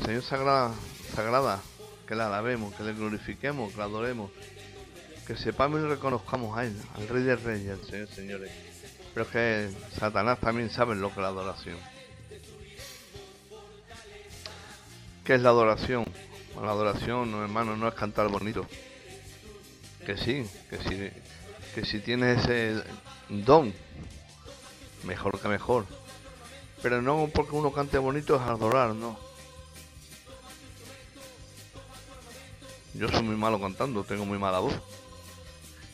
Señor 0.06 0.22
se 0.22 0.36
agrada, 0.36 0.72
se 1.12 1.20
agrada 1.20 1.60
que 2.06 2.14
le 2.14 2.22
alabemos, 2.22 2.72
que 2.76 2.84
le 2.84 2.92
glorifiquemos, 2.92 3.72
que 3.72 3.78
le 3.78 3.82
adoremos. 3.82 4.30
Que 5.26 5.36
sepamos 5.36 5.80
y 5.80 5.82
reconozcamos 5.82 6.56
a 6.56 6.64
Él, 6.64 6.80
al 6.94 7.08
Rey 7.08 7.24
de 7.24 7.34
Reyes, 7.34 7.72
al 7.72 7.84
Señor 7.84 8.08
Señores. 8.10 8.52
Pero 9.12 9.28
que 9.28 9.68
Satanás 9.98 10.38
también 10.38 10.70
sabe 10.70 10.94
lo 10.94 11.08
que 11.08 11.14
es 11.14 11.22
la 11.22 11.26
adoración. 11.26 11.76
¿Qué 15.24 15.34
es 15.34 15.40
la 15.40 15.48
adoración? 15.48 16.04
La 16.54 16.70
adoración, 16.70 17.34
hermano, 17.42 17.76
no 17.76 17.88
es 17.88 17.94
cantar 17.94 18.28
bonito. 18.28 18.64
Que 20.06 20.16
sí, 20.16 20.48
que 20.70 20.78
sí, 20.88 21.10
que 21.74 21.84
si 21.84 21.98
tienes 21.98 22.44
ese 22.44 22.80
don, 23.28 23.74
mejor 25.02 25.40
que 25.40 25.48
mejor. 25.48 25.84
Pero 26.80 27.02
no 27.02 27.28
porque 27.34 27.56
uno 27.56 27.72
cante 27.72 27.98
bonito 27.98 28.36
es 28.36 28.42
adorar, 28.42 28.94
no. 28.94 29.25
Yo 32.98 33.08
soy 33.08 33.22
muy 33.22 33.36
malo 33.36 33.60
cantando, 33.60 34.04
tengo 34.04 34.24
muy 34.24 34.38
mala 34.38 34.58
voz. 34.58 34.74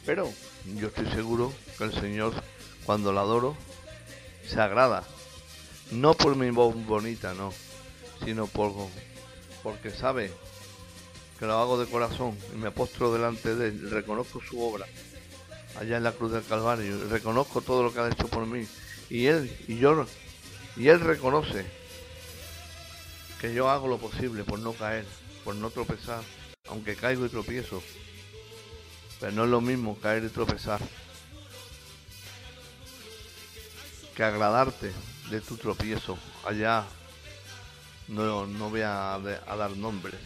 Pero 0.06 0.30
yo 0.76 0.88
estoy 0.88 1.06
seguro 1.10 1.52
que 1.76 1.84
el 1.84 1.92
Señor, 1.92 2.32
cuando 2.84 3.12
la 3.12 3.22
adoro, 3.22 3.56
se 4.46 4.60
agrada. 4.60 5.02
No 5.90 6.14
por 6.14 6.36
mi 6.36 6.50
voz 6.50 6.74
bonita, 6.86 7.34
no, 7.34 7.52
sino 8.24 8.46
por, 8.46 8.72
porque 9.62 9.90
sabe 9.90 10.32
que 11.38 11.46
lo 11.46 11.58
hago 11.58 11.78
de 11.78 11.90
corazón 11.90 12.38
y 12.54 12.56
me 12.56 12.70
postro 12.70 13.12
delante 13.12 13.56
de 13.56 13.68
él, 13.68 13.90
reconozco 13.90 14.40
su 14.40 14.62
obra 14.62 14.86
allá 15.80 15.96
en 15.96 16.04
la 16.04 16.12
cruz 16.12 16.32
del 16.32 16.44
Calvario, 16.44 17.08
reconozco 17.08 17.62
todo 17.62 17.82
lo 17.82 17.92
que 17.92 18.00
ha 18.00 18.08
hecho 18.08 18.28
por 18.28 18.46
mí 18.46 18.66
y 19.10 19.26
él 19.26 19.54
y 19.66 19.76
yo 19.78 20.06
y 20.76 20.88
él 20.88 21.00
reconoce 21.00 21.66
que 23.40 23.52
yo 23.52 23.68
hago 23.68 23.88
lo 23.88 23.98
posible 23.98 24.44
por 24.44 24.60
no 24.60 24.72
caer, 24.72 25.04
por 25.44 25.56
no 25.56 25.70
tropezar, 25.70 26.22
aunque 26.72 26.96
caigo 26.96 27.26
y 27.26 27.28
tropiezo. 27.28 27.82
Pero 29.20 29.32
no 29.32 29.44
es 29.44 29.50
lo 29.50 29.60
mismo 29.60 29.98
caer 29.98 30.24
y 30.24 30.28
tropezar 30.28 30.80
que 34.16 34.24
agradarte 34.24 34.90
de 35.30 35.40
tu 35.42 35.56
tropiezo. 35.58 36.18
Allá 36.44 36.84
no, 38.08 38.46
no 38.46 38.70
voy 38.70 38.80
a, 38.80 39.18
dar 39.18 39.76
nombres. 39.76 40.18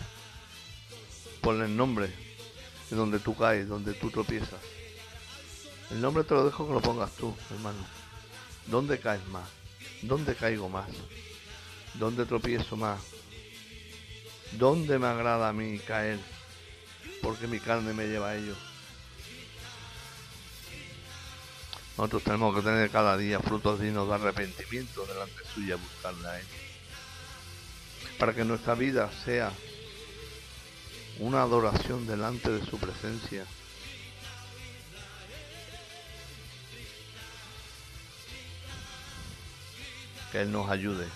Ponle 1.41 1.67
el 1.67 1.77
nombre 1.77 2.13
de 2.91 2.97
donde 2.97 3.19
tú 3.19 3.37
caes, 3.37 3.69
donde 3.69 3.93
tú 3.95 4.11
tropiezas. 4.11 4.61
El 5.91 6.01
nombre 6.01 6.25
te 6.25 6.35
lo 6.35 6.45
dejo 6.45 6.67
que 6.67 6.75
lo 6.75 6.81
pongas 6.81 7.13
tú, 7.13 7.37
hermano. 7.51 7.85
¿Dónde 8.67 8.99
caes 8.99 9.25
más? 9.29 9.49
¿Dónde 10.03 10.35
caigo 10.35 10.69
más? 10.69 10.89
¿Dónde 11.95 12.25
tropiezo 12.25 12.77
más? 12.77 13.16
¿Dónde 14.59 14.99
me 14.99 15.07
agrada 15.07 15.51
a 15.51 15.53
mí 15.53 15.79
caer? 15.81 16.19
Porque 17.21 17.47
mi 17.47 17.61
carne 17.61 17.93
me 17.93 18.07
lleva 18.07 18.31
a 18.31 18.37
ello. 18.37 18.55
Nosotros 21.99 22.23
tenemos 22.23 22.55
que 22.55 22.63
tener 22.63 22.91
cada 22.91 23.17
día 23.17 23.41
frutos 23.41 23.81
dignos 23.81 24.09
de 24.09 24.15
arrepentimiento 24.15 25.05
delante 25.07 25.43
suya, 25.55 25.77
buscarle 25.77 26.29
a 26.29 26.41
Él. 26.41 26.47
Para 28.19 28.35
que 28.35 28.45
nuestra 28.45 28.75
vida 28.75 29.11
sea 29.25 29.53
una 31.19 31.43
adoración 31.43 32.07
delante 32.07 32.51
de 32.51 32.65
su 32.65 32.79
presencia. 32.79 33.45
Que 40.33 40.43
Él 40.43 40.53
nos 40.53 40.71
ayude. 40.71 41.07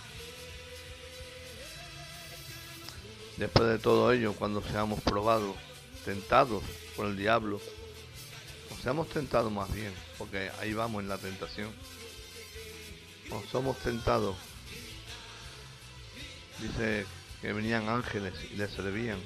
Después 3.40 3.70
de 3.70 3.78
todo 3.78 4.12
ello, 4.12 4.34
cuando 4.34 4.60
seamos 4.60 5.00
probados, 5.00 5.56
tentados 6.04 6.62
por 6.94 7.06
el 7.06 7.16
diablo, 7.16 7.58
o 8.70 8.82
seamos 8.82 9.08
tentados 9.08 9.50
más 9.50 9.72
bien, 9.72 9.94
porque 10.18 10.50
ahí 10.60 10.74
vamos 10.74 11.02
en 11.02 11.08
la 11.08 11.16
tentación, 11.16 11.72
o 13.30 13.42
somos 13.50 13.78
tentados, 13.78 14.36
dice 16.60 17.06
que 17.40 17.54
venían 17.54 17.88
ángeles 17.88 18.34
y 18.52 18.56
le 18.56 18.68
servían. 18.68 19.18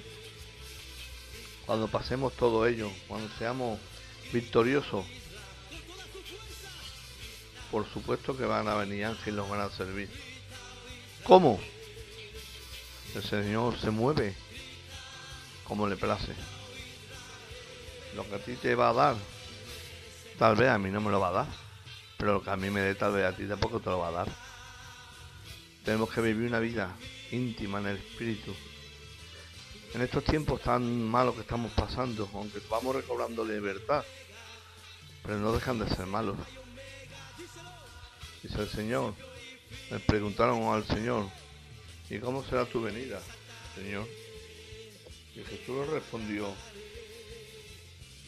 Cuando 1.66 1.88
pasemos 1.88 2.35
todo 2.35 2.68
ello, 2.68 2.92
cuando 3.09 3.29
seamos 3.37 3.81
victoriosos, 4.33 5.05
por 7.72 7.85
supuesto 7.92 8.37
que 8.37 8.44
van 8.44 8.68
a 8.68 8.77
venir 8.77 9.07
ángeles 9.07 9.35
y 9.35 9.37
nos 9.38 9.48
van 9.48 9.62
a 9.62 9.70
servir. 9.70 10.09
¿Cómo? 11.24 11.59
El 13.14 13.22
Señor 13.22 13.79
se 13.79 13.90
mueve 13.90 14.35
como 15.62 15.87
le 15.87 15.96
place. 15.96 16.35
Lo 18.16 18.29
que 18.29 18.35
a 18.35 18.38
ti 18.38 18.55
te 18.57 18.74
va 18.74 18.90
a 18.90 18.92
dar, 18.92 19.16
tal 20.38 20.57
vez 20.57 20.68
a 20.68 20.79
mí 20.79 20.90
no 20.90 21.00
me 21.00 21.11
lo 21.11 21.20
va 21.20 21.29
a 21.29 21.33
dar. 21.33 21.46
Pero 22.18 22.35
lo 22.35 22.42
que 22.42 22.50
a 22.50 22.57
mí 22.57 22.70
me 22.70 22.81
dé, 22.81 22.94
tal 22.96 23.12
vez 23.12 23.24
a 23.24 23.37
ti 23.37 23.46
tampoco 23.46 23.79
te 23.79 23.90
lo 23.90 24.00
va 24.00 24.09
a 24.09 24.12
dar. 24.12 24.29
Tenemos 25.85 26.11
que 26.11 26.20
vivir 26.20 26.48
una 26.48 26.59
vida 26.59 26.96
íntima 27.31 27.79
en 27.79 27.87
el 27.87 27.96
espíritu. 27.98 28.53
En 29.94 30.03
estos 30.03 30.24
tiempos 30.24 30.61
tan 30.62 31.09
malos 31.09 31.37
que 31.37 31.42
estamos 31.42 31.70
pasando, 31.72 32.29
aunque 32.35 32.61
vamos 32.68 32.96
recobrando 32.96 33.44
libertad, 33.44 34.03
pero 35.22 35.38
no 35.38 35.53
dejan 35.53 35.79
de 35.79 35.88
ser 35.88 36.07
malos. 36.07 36.37
Dice 38.42 38.61
el 38.61 38.68
Señor. 38.68 39.14
Le 39.90 40.00
preguntaron 40.00 40.62
al 40.72 40.85
Señor, 40.85 41.29
¿y 42.11 42.19
cómo 42.19 42.45
será 42.45 42.64
tu 42.67 42.83
venida, 42.83 43.21
Señor? 43.75 44.07
Y 45.35 45.43
Jesús 45.43 45.87
respondió, 45.88 46.55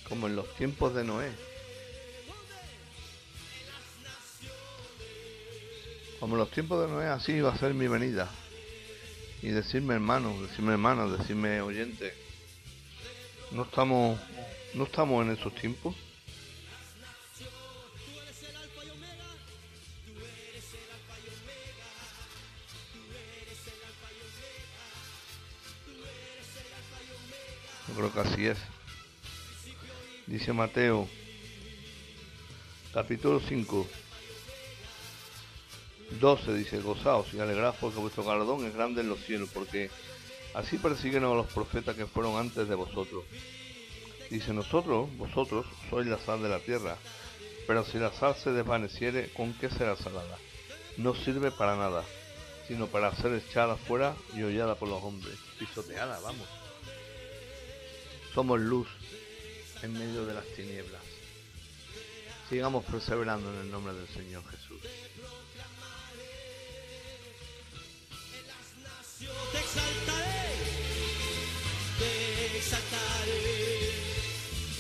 como 0.08 0.26
en 0.26 0.36
los 0.36 0.52
tiempos 0.56 0.94
de 0.94 1.04
Noé. 1.04 1.30
Como 6.20 6.34
en 6.34 6.38
los 6.38 6.50
tiempos 6.50 6.80
de 6.80 6.92
Noé, 6.92 7.06
así 7.06 7.40
va 7.40 7.52
a 7.52 7.58
ser 7.58 7.74
mi 7.74 7.88
venida. 7.88 8.30
Y 9.42 9.48
decirme 9.48 9.94
hermano, 9.94 10.40
decirme 10.42 10.72
hermano, 10.72 11.10
decirme 11.10 11.60
oyente, 11.60 12.14
no 13.52 13.62
estamos, 13.62 14.18
no 14.74 14.84
estamos 14.84 15.26
en 15.26 15.32
esos 15.32 15.54
tiempos. 15.54 15.94
Creo 27.96 28.12
que 28.12 28.20
así 28.20 28.46
es. 28.46 28.58
Dice 30.26 30.52
Mateo, 30.52 31.08
capítulo 32.92 33.40
5, 33.40 33.86
12, 36.20 36.54
dice, 36.54 36.80
gozaos 36.80 37.32
y 37.32 37.40
alegraos 37.40 37.76
porque 37.80 37.98
vuestro 37.98 38.24
galardón 38.24 38.66
es 38.66 38.74
grande 38.74 39.00
en 39.00 39.08
los 39.08 39.20
cielos, 39.20 39.48
porque 39.52 39.90
así 40.54 40.76
persiguen 40.78 41.24
a 41.24 41.28
los 41.28 41.46
profetas 41.46 41.96
que 41.96 42.06
fueron 42.06 42.36
antes 42.38 42.68
de 42.68 42.74
vosotros. 42.74 43.24
Dice, 44.30 44.52
nosotros, 44.52 45.08
vosotros, 45.16 45.64
sois 45.88 46.06
la 46.06 46.18
sal 46.18 46.42
de 46.42 46.48
la 46.48 46.58
tierra, 46.58 46.96
pero 47.66 47.84
si 47.84 47.98
la 47.98 48.12
sal 48.12 48.34
se 48.34 48.52
desvaneciere, 48.52 49.30
¿con 49.32 49.54
qué 49.54 49.70
será 49.70 49.96
salada? 49.96 50.36
No 50.98 51.14
sirve 51.14 51.50
para 51.50 51.76
nada, 51.76 52.04
sino 52.68 52.88
para 52.88 53.14
ser 53.14 53.32
echada 53.34 53.76
fuera 53.76 54.14
y 54.34 54.42
hollada 54.42 54.74
por 54.74 54.88
los 54.88 55.02
hombres, 55.02 55.38
pisoteada, 55.58 56.18
vamos. 56.20 56.65
Somos 58.36 58.60
luz 58.60 58.86
en 59.80 59.94
medio 59.94 60.26
de 60.26 60.34
las 60.34 60.44
tinieblas. 60.54 61.00
Sigamos 62.50 62.84
perseverando 62.84 63.50
en 63.50 63.60
el 63.60 63.70
nombre 63.70 63.94
del 63.94 64.06
Señor 64.08 64.44
Jesús. 64.50 64.82
Te 69.52 69.58
exaltaré, 69.58 70.52
te 71.98 72.58
exaltaré, 72.58 73.92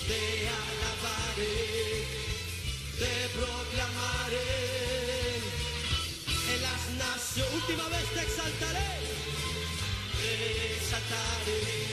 te 0.06 0.48
alabaré, 0.60 2.04
te 2.98 3.12
proclamaré. 3.38 4.52
En 6.52 6.60
las 6.60 6.90
naciones, 6.98 7.54
última 7.54 7.88
vez 7.88 8.04
te 8.12 8.20
exaltaré, 8.20 8.90
te 10.20 10.74
exaltaré, 10.76 11.85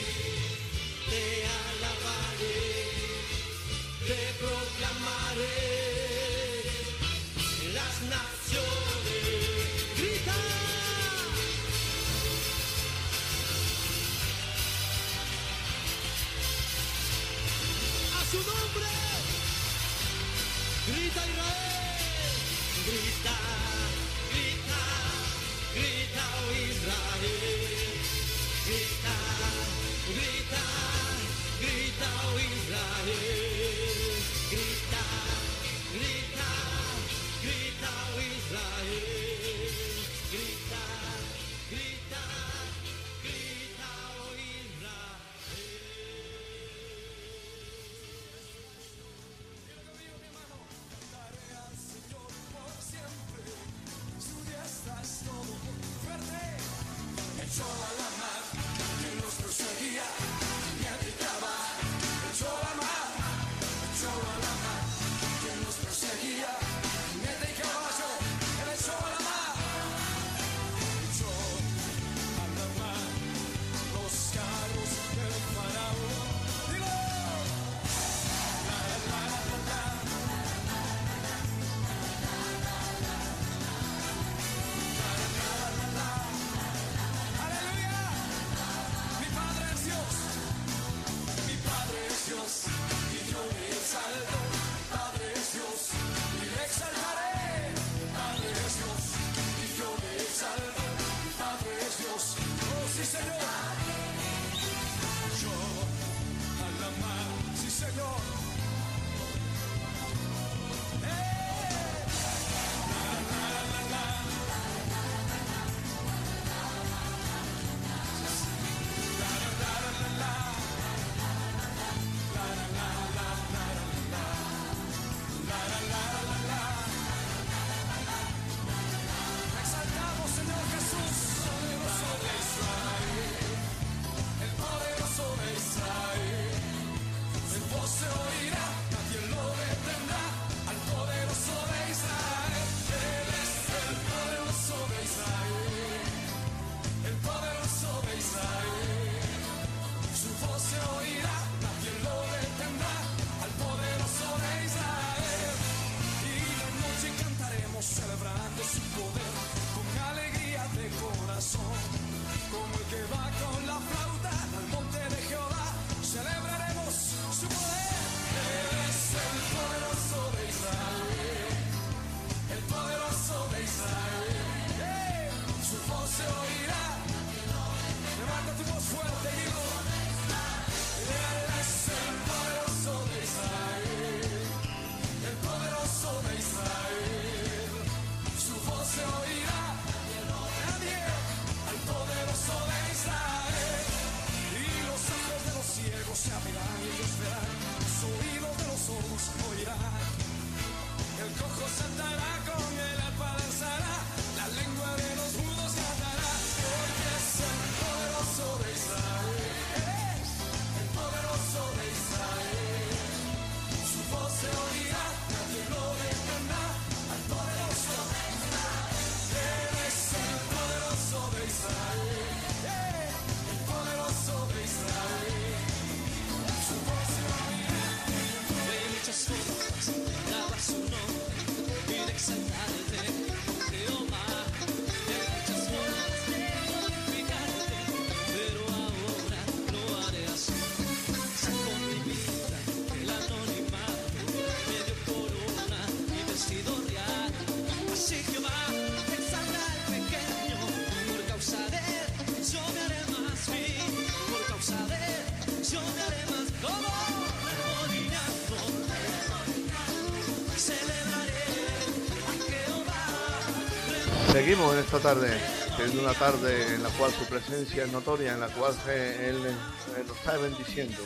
esta 264.96 265.14
tarde, 265.14 265.40
que 265.76 265.84
es 265.86 265.94
una 265.94 266.14
tarde 266.14 266.76
en 266.76 266.82
la 266.84 266.88
cual 266.90 267.10
su 267.12 267.24
presencia 267.24 267.82
es 267.82 267.90
notoria, 267.90 268.34
en 268.34 268.40
la 268.40 268.46
cual 268.46 268.72
eh, 268.86 269.30
Él 269.30 269.44
eh, 269.44 270.04
nos 270.06 270.16
está 270.16 270.36
bendiciendo 270.36 271.02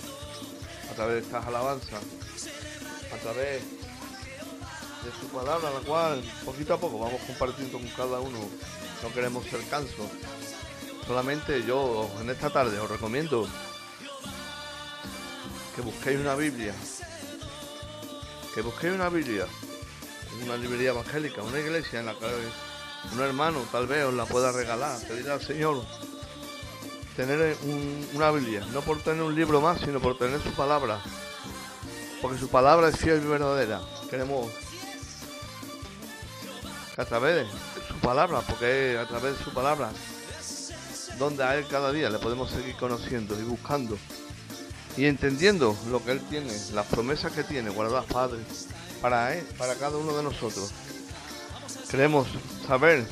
a 0.90 0.94
través 0.94 1.14
de 1.14 1.20
estas 1.20 1.46
alabanzas, 1.46 2.02
a 3.10 3.16
través 3.16 3.62
de 3.62 5.10
su 5.18 5.28
palabra, 5.28 5.70
la 5.70 5.80
cual 5.80 6.22
poquito 6.44 6.74
a 6.74 6.78
poco 6.78 6.98
vamos 6.98 7.22
compartiendo 7.22 7.78
con 7.78 7.88
cada 7.88 8.20
uno. 8.20 8.38
No 9.02 9.12
queremos 9.14 9.46
ser 9.46 9.60
cansos. 9.70 10.10
Solamente 11.06 11.64
yo 11.64 12.10
en 12.20 12.28
esta 12.28 12.50
tarde 12.50 12.78
os 12.78 12.90
recomiendo 12.90 13.48
que 15.74 15.80
busquéis 15.80 16.20
una 16.20 16.34
Biblia, 16.34 16.74
que 18.54 18.60
busquéis 18.60 18.92
una 18.92 19.08
Biblia, 19.08 19.46
una 20.44 20.58
librería 20.58 20.90
evangélica, 20.90 21.42
una 21.42 21.58
iglesia 21.58 22.00
en 22.00 22.06
la 22.06 22.14
que 22.18 22.26
un 23.12 23.20
hermano 23.20 23.60
tal 23.72 23.86
vez 23.86 24.04
os 24.04 24.14
la 24.14 24.24
pueda 24.26 24.52
regalar, 24.52 24.98
pedirle 25.06 25.32
al 25.32 25.40
Señor 25.42 25.82
tener 27.16 27.56
un- 27.62 28.08
una 28.14 28.30
Biblia, 28.30 28.64
no 28.72 28.80
por 28.82 29.00
tener 29.02 29.22
un 29.22 29.34
libro 29.34 29.60
más, 29.60 29.80
sino 29.80 30.00
por 30.00 30.16
tener 30.18 30.40
su 30.42 30.50
palabra, 30.52 31.00
porque 32.22 32.38
su 32.38 32.48
palabra 32.48 32.88
es 32.88 32.96
fiel 32.96 33.22
y 33.24 33.26
verdadera. 33.26 33.80
Queremos 34.10 34.50
que 36.94 37.00
a 37.00 37.04
través 37.04 37.36
de 37.46 37.46
su 37.88 37.94
palabra, 38.00 38.40
porque 38.42 38.98
a 39.02 39.06
través 39.08 39.38
de 39.38 39.44
su 39.44 39.52
palabra, 39.52 39.90
donde 41.18 41.42
a 41.42 41.56
Él 41.56 41.66
cada 41.68 41.90
día 41.92 42.10
le 42.10 42.18
podemos 42.18 42.50
seguir 42.50 42.76
conociendo 42.76 43.38
y 43.38 43.42
buscando 43.42 43.98
y 44.96 45.06
entendiendo 45.06 45.76
lo 45.90 46.04
que 46.04 46.12
Él 46.12 46.20
tiene, 46.28 46.52
las 46.72 46.86
promesas 46.86 47.32
que 47.32 47.42
tiene 47.44 47.70
guardadas 47.70 48.04
Padre 48.06 48.40
para 49.02 49.34
Él, 49.36 49.44
para 49.56 49.74
cada 49.74 49.96
uno 49.96 50.16
de 50.16 50.22
nosotros. 50.22 50.70
Queremos 51.90 52.26
saber 52.66 53.06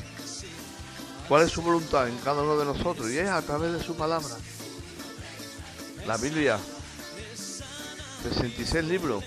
cuál 1.27 1.43
es 1.43 1.51
su 1.51 1.61
voluntad 1.61 2.07
en 2.07 2.17
cada 2.17 2.43
uno 2.43 2.57
de 2.57 2.65
nosotros 2.65 3.09
y 3.09 3.17
es 3.17 3.29
a 3.29 3.41
través 3.41 3.73
de 3.73 3.83
su 3.83 3.95
palabra. 3.95 4.35
La 6.05 6.17
Biblia, 6.17 6.59
66 8.23 8.85
libros, 8.85 9.23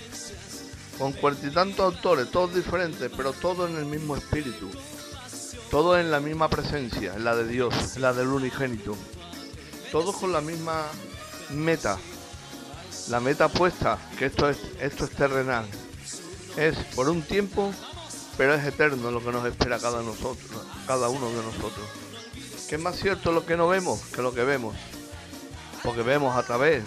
con 0.97 1.13
cuarenta 1.13 1.83
autores, 1.83 2.31
todos 2.31 2.55
diferentes, 2.55 3.11
pero 3.15 3.33
todos 3.33 3.69
en 3.69 3.75
el 3.75 3.85
mismo 3.85 4.15
espíritu, 4.15 4.69
todos 5.69 5.99
en 5.99 6.11
la 6.11 6.19
misma 6.19 6.49
presencia, 6.49 7.13
en 7.15 7.23
la 7.23 7.35
de 7.35 7.47
Dios, 7.47 7.73
en 7.95 8.03
la 8.03 8.13
del 8.13 8.27
unigénito, 8.27 8.95
todos 9.91 10.15
con 10.15 10.31
la 10.31 10.41
misma 10.41 10.85
meta, 11.49 11.97
la 13.09 13.19
meta 13.19 13.47
puesta, 13.47 13.97
que 14.17 14.27
esto 14.27 14.49
es, 14.49 14.57
esto 14.79 15.05
es 15.05 15.11
terrenal, 15.11 15.65
es 16.55 16.77
por 16.95 17.09
un 17.09 17.21
tiempo, 17.21 17.73
pero 18.41 18.55
es 18.55 18.65
eterno 18.65 19.11
lo 19.11 19.23
que 19.23 19.31
nos 19.31 19.45
espera 19.45 19.77
cada 19.77 20.01
nosotros, 20.01 20.49
cada 20.87 21.09
uno 21.09 21.29
de 21.29 21.43
nosotros. 21.43 21.87
Que 22.67 22.73
es 22.73 22.81
más 22.81 22.95
cierto 22.95 23.31
lo 23.31 23.45
que 23.45 23.55
no 23.55 23.67
vemos 23.67 24.01
que 24.15 24.23
lo 24.23 24.33
que 24.33 24.43
vemos, 24.43 24.75
porque 25.83 26.01
vemos 26.01 26.35
a 26.35 26.41
través. 26.41 26.83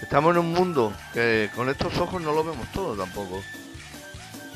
Estamos 0.00 0.30
en 0.30 0.38
un 0.38 0.52
mundo 0.52 0.94
que 1.12 1.50
con 1.56 1.68
estos 1.68 1.98
ojos 1.98 2.22
no 2.22 2.30
lo 2.30 2.44
vemos 2.44 2.70
todo 2.70 2.94
tampoco. 2.94 3.42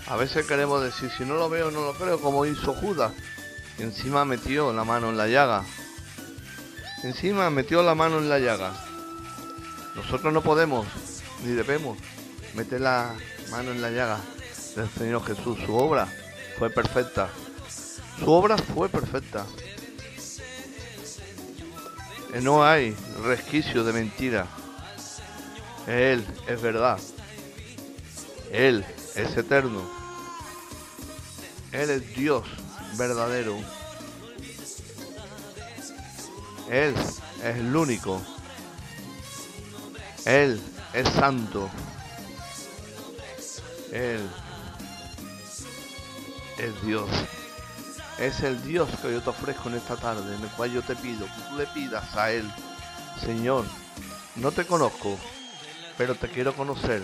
A 0.07 0.15
veces 0.15 0.47
queremos 0.47 0.85
decir, 0.85 1.11
si 1.19 1.25
no 1.25 1.35
lo 1.35 1.49
veo, 1.49 1.73
no 1.73 1.81
lo 1.81 1.95
creo, 1.95 2.21
como 2.21 2.47
hizo 2.47 2.73
Judas, 2.73 3.13
y 3.77 3.83
encima 3.83 4.25
metió 4.25 4.73
la 4.73 4.85
mano 4.85 5.11
en 5.11 5.17
la 5.17 5.27
llaga. 5.27 5.65
Encima 7.03 7.51
metió 7.51 7.83
la 7.83 7.97
mano 7.97 8.19
en 8.19 8.29
la 8.29 8.39
llaga. 8.39 8.73
Nosotros 9.97 10.33
no 10.33 10.43
podemos, 10.43 10.87
ni 11.45 11.55
debemos, 11.55 11.99
meter 12.55 12.83
la 12.83 13.17
mano 13.51 13.73
en 13.73 13.83
la 13.83 13.91
llaga 13.91 14.21
del 14.77 14.89
Señor 14.91 15.25
Jesús. 15.25 15.59
Su 15.65 15.75
obra 15.75 16.07
fue 16.59 16.71
perfecta. 16.71 17.29
Su 18.19 18.31
obra 18.31 18.57
fue 18.59 18.89
perfecta. 18.89 19.45
Eh, 22.35 22.41
No 22.43 22.65
hay 22.65 22.95
resquicio 23.25 23.83
de 23.83 23.93
mentira. 23.93 24.47
Él 25.87 26.25
es 26.47 26.61
verdad. 26.61 26.99
Él 28.53 28.85
es 29.15 29.37
eterno. 29.37 29.83
Él 31.73 31.91
es 31.91 32.15
Dios 32.15 32.45
verdadero. 32.97 33.57
Él 36.71 36.95
es 36.97 37.57
el 37.57 37.75
único. 37.75 38.21
Él 40.25 40.61
es 40.93 41.09
santo. 41.11 41.71
Él 43.93 44.29
es 46.59 46.83
Dios. 46.83 47.09
Es 48.19 48.41
el 48.41 48.63
Dios 48.63 48.89
que 49.03 49.13
yo 49.13 49.21
te 49.21 49.31
ofrezco 49.31 49.69
en 49.69 49.77
esta 49.77 49.97
tarde, 49.97 50.35
en 50.35 50.43
el 50.43 50.51
cual 50.51 50.73
yo 50.73 50.83
te 50.83 50.97
pido 50.97 51.27
que 51.27 51.43
tú 51.51 51.57
le 51.59 51.67
pidas 51.67 52.15
a 52.17 52.33
Él, 52.33 52.51
Señor, 53.21 53.65
no 54.37 54.53
te 54.53 54.65
conozco, 54.65 55.19
pero 55.99 56.15
te 56.15 56.29
quiero 56.29 56.55
conocer. 56.55 57.03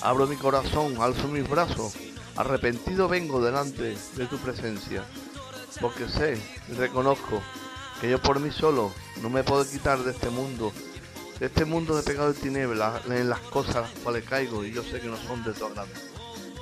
Abro 0.00 0.26
mi 0.26 0.36
corazón, 0.36 0.96
alzo 1.00 1.28
mis 1.28 1.48
brazos, 1.48 1.94
arrepentido 2.36 3.08
vengo 3.08 3.40
delante 3.40 3.96
de 4.16 4.26
tu 4.26 4.38
presencia, 4.38 5.04
porque 5.80 6.08
sé 6.08 6.40
y 6.68 6.72
reconozco 6.74 7.40
que 8.00 8.10
yo 8.10 8.20
por 8.20 8.40
mí 8.40 8.50
solo 8.50 8.92
no 9.22 9.30
me 9.30 9.44
puedo 9.44 9.68
quitar 9.68 10.00
de 10.00 10.10
este 10.10 10.30
mundo, 10.30 10.72
de 11.38 11.46
este 11.46 11.64
mundo 11.64 11.96
de 11.96 12.02
pecado 12.02 12.32
y 12.32 12.34
tinieblas, 12.34 13.06
en 13.06 13.28
las 13.28 13.40
cosas 13.40 13.76
las 13.76 13.90
cuales 14.02 14.24
caigo 14.24 14.64
y 14.64 14.72
yo 14.72 14.82
sé 14.82 15.00
que 15.00 15.08
no 15.08 15.16
son 15.16 15.44
de 15.44 15.52
tu 15.52 15.64
agrado. 15.64 15.88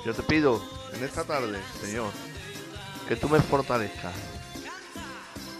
Yo 0.05 0.13
te 0.13 0.23
pido 0.23 0.61
en 0.95 1.03
esta 1.03 1.23
tarde, 1.23 1.59
Señor, 1.81 2.11
que 3.07 3.15
tú 3.15 3.29
me 3.29 3.39
fortalezcas. 3.41 4.13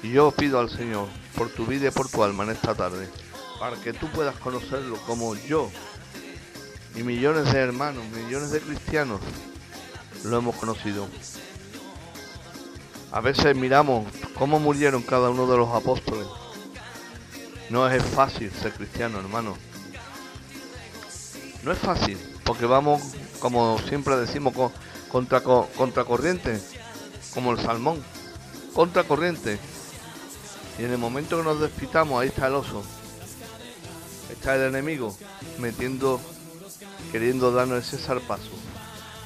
Y 0.02 0.12
yo 0.12 0.32
pido 0.32 0.60
al 0.60 0.70
Señor 0.70 1.08
por 1.36 1.50
tu 1.50 1.66
vida 1.66 1.88
y 1.88 1.92
por 1.92 2.10
tu 2.10 2.24
alma 2.24 2.44
en 2.44 2.52
esta 2.52 2.76
tarde, 2.76 3.10
para 3.60 3.78
que 3.78 3.94
tú 3.94 4.08
puedas 4.10 4.36
conocerlo 4.38 4.98
como 5.08 5.36
yo 5.36 5.70
y 6.96 7.04
millones 7.04 7.52
de 7.52 7.60
hermanos, 7.60 8.04
millones 8.10 8.52
de 8.52 8.60
cristianos 8.60 9.22
lo 10.24 10.38
hemos 10.38 10.56
conocido. 10.56 11.08
A 13.12 13.22
veces 13.22 13.56
miramos 13.56 14.12
cómo 14.38 14.60
murieron 14.60 15.02
cada 15.04 15.30
uno 15.30 15.48
de 15.48 15.58
los 15.58 15.70
apóstoles. 15.74 16.28
No 17.70 17.88
es 17.88 18.04
fácil 18.04 18.52
ser 18.52 18.74
cristiano, 18.74 19.20
hermano. 19.20 19.56
No 21.64 21.72
es 21.72 21.78
fácil, 21.80 22.18
porque 22.44 22.66
vamos, 22.66 23.02
como 23.40 23.80
siempre 23.88 24.18
decimos, 24.18 24.54
co- 24.54 24.72
contra, 25.14 25.39
co- 25.41 25.70
contracorriente, 25.78 26.59
como 27.34 27.51
el 27.53 27.59
salmón. 27.59 28.03
contracorriente. 28.74 29.59
Y 30.80 30.84
en 30.84 30.91
el 30.91 30.97
momento 30.97 31.38
que 31.38 31.43
nos 31.43 31.59
despitamos, 31.61 32.20
ahí 32.20 32.30
está 32.30 32.47
el 32.47 32.55
oso. 32.55 32.84
Está 34.32 34.55
el 34.55 34.64
enemigo 34.64 35.16
metiendo, 35.59 36.20
queriendo 37.11 37.51
darnos 37.51 37.86
ese 37.88 37.97
zarpazo 38.03 38.49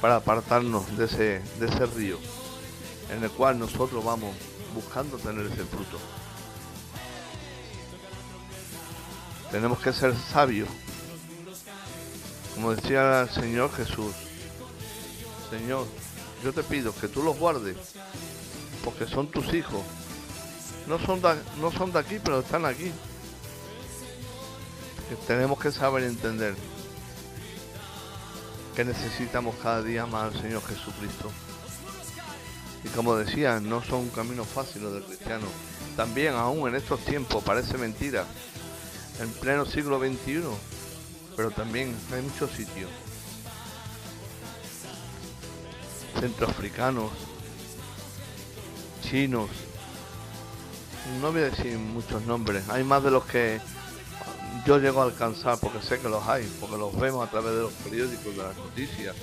para 0.01 0.17
apartarnos 0.17 0.95
de 0.97 1.05
ese, 1.05 1.41
de 1.59 1.67
ese 1.67 1.85
río 1.87 2.19
en 3.09 3.23
el 3.23 3.31
cual 3.31 3.57
nosotros 3.57 4.03
vamos 4.03 4.35
buscando 4.75 5.17
tener 5.17 5.45
ese 5.45 5.63
fruto. 5.63 5.97
Tenemos 9.49 9.79
que 9.79 9.93
ser 9.93 10.13
sabios. 10.15 10.67
Como 12.53 12.73
decía 12.75 13.21
el 13.21 13.29
Señor 13.29 13.71
Jesús, 13.71 14.13
Señor, 15.49 15.85
yo 16.43 16.51
te 16.51 16.61
pido 16.63 16.93
que 16.93 17.07
tú 17.07 17.23
los 17.23 17.37
guardes, 17.37 17.77
porque 18.83 19.07
son 19.07 19.27
tus 19.31 19.53
hijos. 19.53 19.81
No 20.87 20.99
son 20.99 21.21
de, 21.21 21.35
no 21.59 21.71
son 21.71 21.91
de 21.91 21.99
aquí, 21.99 22.19
pero 22.23 22.39
están 22.39 22.65
aquí. 22.65 22.91
Tenemos 25.25 25.59
que 25.59 25.71
saber 25.71 26.03
entender 26.03 26.53
que 28.75 28.83
necesitamos 28.83 29.55
cada 29.63 29.81
día 29.81 30.05
más 30.05 30.33
al 30.35 30.41
Señor 30.41 30.61
Jesucristo. 30.63 31.31
Y 32.83 32.89
como 32.89 33.15
decía, 33.15 33.59
no 33.59 33.83
son 33.83 34.09
caminos 34.09 34.47
fáciles 34.47 34.91
del 34.91 35.03
cristiano. 35.03 35.47
También 35.95 36.35
aún 36.35 36.67
en 36.67 36.75
estos 36.75 36.99
tiempos 37.01 37.43
parece 37.43 37.77
mentira, 37.77 38.25
en 39.19 39.29
pleno 39.31 39.65
siglo 39.65 39.97
XXI, 39.99 40.43
pero 41.35 41.51
también 41.51 41.95
hay 42.13 42.21
muchos 42.21 42.51
sitios 42.51 42.89
centroafricanos, 46.19 47.11
chinos, 49.01 49.49
no 51.21 51.31
voy 51.31 51.41
a 51.41 51.49
decir 51.49 51.77
muchos 51.77 52.23
nombres, 52.23 52.67
hay 52.69 52.83
más 52.83 53.03
de 53.03 53.11
los 53.11 53.25
que 53.25 53.59
yo 54.65 54.77
llego 54.79 55.01
a 55.01 55.05
alcanzar 55.05 55.57
porque 55.59 55.81
sé 55.81 55.99
que 55.99 56.09
los 56.09 56.27
hay, 56.27 56.45
porque 56.59 56.77
los 56.77 56.97
vemos 56.99 57.25
a 57.25 57.31
través 57.31 57.55
de 57.55 57.61
los 57.61 57.73
periódicos, 57.73 58.35
de 58.35 58.43
las 58.43 58.57
noticias, 58.57 59.15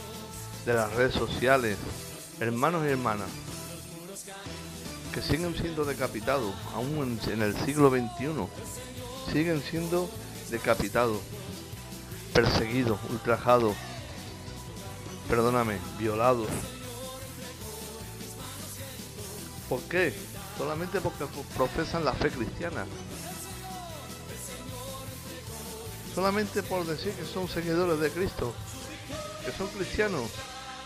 de 0.64 0.74
las 0.74 0.92
redes 0.95 1.14
sociales, 1.14 1.76
hermanos 2.40 2.84
y 2.86 2.90
hermanas, 2.90 3.28
que 5.12 5.20
siguen 5.20 5.55
siendo 5.55 5.84
decapitados, 5.84 6.55
aún 6.74 7.18
en, 7.26 7.32
en 7.32 7.42
el 7.42 7.55
siglo 7.64 7.90
XXI, 7.90 9.32
siguen 9.32 9.62
siendo 9.62 10.09
decapitados, 10.51 11.18
perseguidos, 12.32 12.99
ultrajados, 13.11 13.76
perdóname, 15.28 15.78
violados. 15.99 16.49
¿Por 19.68 19.80
qué? 19.82 20.12
Solamente 20.58 21.00
porque 21.00 21.24
profesan 21.56 22.04
la 22.04 22.12
fe 22.12 22.30
cristiana. 22.30 22.84
Solamente 26.14 26.62
por 26.62 26.86
decir 26.86 27.12
que 27.14 27.24
son 27.24 27.48
seguidores 27.48 27.98
de 27.98 28.10
Cristo, 28.10 28.54
que 29.44 29.52
son 29.52 29.66
cristianos. 29.68 30.30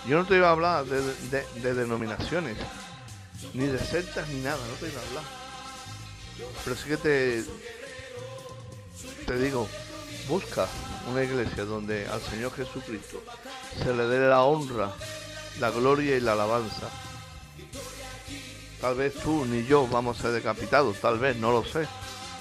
Yo 0.07 0.17
no 0.17 0.25
te 0.27 0.37
iba 0.37 0.49
a 0.49 0.53
hablar 0.53 0.85
de, 0.87 1.03
de- 1.03 1.47
de 1.61 1.75
denominaciones, 1.75 2.57
ni 3.53 3.67
de 3.67 3.79
sectas, 3.79 4.27
ni 4.29 4.41
nada, 4.41 4.57
no 4.57 4.75
te 4.75 4.89
iba 4.91 5.01
a 5.03 5.07
hablar. 5.07 5.25
Pero 6.65 6.77
sí 6.77 6.89
que 6.89 6.97
te, 6.97 7.45
te 9.27 9.39
digo, 9.39 9.69
busca 10.29 10.67
una 11.11 11.23
iglesia 11.25 11.65
donde 11.65 12.07
al 12.09 12.23
Señor 12.23 12.55
Jesucristo 12.55 13.23
se 13.83 13.93
le 13.93 14.05
dé 14.07 14.29
la 14.29 14.43
honra, 14.45 14.93
la 15.61 15.71
gloria 15.71 16.17
y 16.17 16.21
la 16.21 16.33
alabanza. 16.33 16.89
Tal 18.81 18.95
vez 18.95 19.15
tú 19.15 19.45
ni 19.45 19.65
yo 19.65 19.87
vamos 19.89 20.19
a 20.19 20.23
ser 20.23 20.31
decapitados, 20.33 20.99
tal 21.01 21.19
vez, 21.19 21.37
no 21.37 21.51
lo 21.51 21.65
sé, 21.65 21.89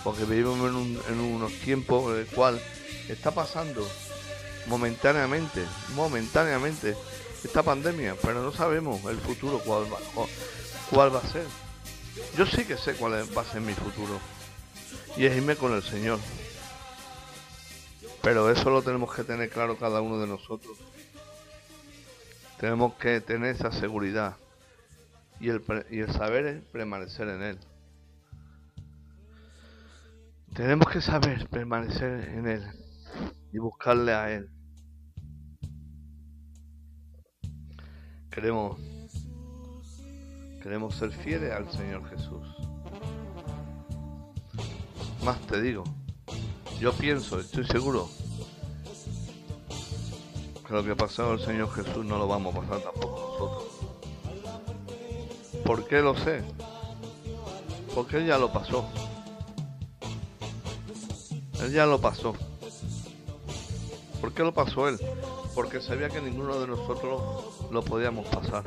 porque 0.03 0.23
vivimos 0.25 0.57
en, 0.69 0.75
un- 0.75 1.19
unos 1.19 1.51
tiempos 1.53 2.13
en 2.13 2.19
el 2.19 2.27
cual 2.27 2.61
está 3.09 3.31
pasando 3.31 3.87
momentáneamente, 4.67 5.63
momentáneamente 5.95 6.95
esta 7.43 7.63
pandemia, 7.63 8.15
pero 8.21 8.41
no 8.43 8.51
sabemos 8.53 9.03
el 9.05 9.17
futuro 9.17 9.59
cuál 9.59 9.91
va, 9.91 9.97
cu- 10.13 10.27
cuál 10.91 11.13
va 11.15 11.19
a 11.19 11.27
ser. 11.31 11.45
Yo 12.37 12.45
sí 12.45 12.65
que 12.65 12.77
sé 12.77 12.93
cuál 12.95 13.13
va 13.35 13.41
a 13.41 13.45
ser 13.45 13.61
mi 13.61 13.73
futuro 13.73 14.19
y 15.15 15.25
es 15.25 15.35
irme 15.35 15.55
con 15.55 15.73
el 15.73 15.81
Señor. 15.83 16.19
Pero 18.21 18.51
eso 18.51 18.69
lo 18.69 18.81
tenemos 18.81 19.13
que 19.15 19.23
tener 19.23 19.49
claro 19.49 19.77
cada 19.77 20.01
uno 20.01 20.19
de 20.19 20.27
nosotros. 20.27 20.77
Tenemos 22.59 22.93
que 22.95 23.21
tener 23.21 23.55
esa 23.55 23.71
seguridad 23.71 24.35
y 25.39 25.49
el, 25.49 25.63
y 25.89 25.99
el 25.99 26.11
saber 26.11 26.63
permanecer 26.71 27.27
en 27.29 27.41
Él. 27.41 27.59
Tenemos 30.53 30.87
que 30.87 31.01
saber 31.01 31.47
permanecer 31.49 32.29
en 32.29 32.47
Él 32.47 32.63
y 33.53 33.59
buscarle 33.59 34.13
a 34.13 34.31
Él. 34.31 34.49
Queremos, 38.31 38.79
queremos 40.61 40.95
ser 40.95 41.11
fieles 41.11 41.51
al 41.51 41.71
Señor 41.71 42.07
Jesús. 42.09 42.47
Más 45.23 45.39
te 45.47 45.61
digo, 45.61 45.83
yo 46.79 46.93
pienso, 46.93 47.39
estoy 47.39 47.65
seguro, 47.65 48.07
que 50.67 50.73
lo 50.73 50.83
que 50.83 50.95
pasó 50.95 51.31
al 51.31 51.39
Señor 51.39 51.71
Jesús 51.71 52.05
no 52.05 52.17
lo 52.17 52.27
vamos 52.27 52.55
a 52.55 52.59
pasar 52.61 52.81
tampoco 52.81 53.39
nosotros. 53.39 53.76
¿Por 55.67 55.85
qué 55.85 56.01
lo 56.01 56.15
sé? 56.15 56.43
Porque 57.93 58.17
Él 58.17 58.25
ya 58.25 58.37
lo 58.37 58.51
pasó. 58.53 58.85
Él 61.61 61.73
ya 61.73 61.85
lo 61.85 61.99
pasó. 61.99 62.33
¿Por 64.21 64.33
qué 64.33 64.43
lo 64.43 64.53
pasó 64.53 64.87
Él? 64.87 64.97
Porque 65.53 65.81
sabía 65.81 66.07
que 66.07 66.21
ninguno 66.21 66.57
de 66.59 66.67
nosotros 66.67 67.21
lo 67.69 67.83
podíamos 67.83 68.25
pasar. 68.27 68.63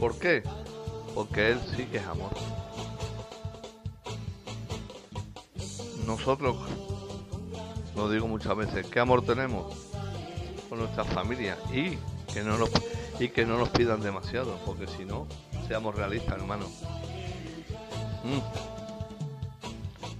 ¿Por 0.00 0.18
qué? 0.18 0.42
Porque 1.14 1.50
Él 1.50 1.60
sí 1.76 1.84
que 1.84 1.98
es 1.98 2.06
amor. 2.06 2.30
Nosotros, 6.06 6.56
lo 7.94 8.10
digo 8.10 8.26
muchas 8.26 8.56
veces, 8.56 8.86
¿qué 8.86 8.98
amor 8.98 9.24
tenemos? 9.24 9.92
con 10.72 10.78
nuestras 10.78 11.06
familias 11.08 11.58
y 11.70 11.98
que 12.32 12.42
no 12.42 12.56
nos 12.56 12.70
y 13.20 13.28
que 13.28 13.44
no 13.44 13.58
nos 13.58 13.68
pidan 13.68 14.00
demasiado, 14.00 14.58
porque 14.64 14.86
si 14.86 15.04
no, 15.04 15.26
seamos 15.66 15.94
realistas, 15.94 16.36
hermano. 16.36 16.66
Mm. 18.24 18.40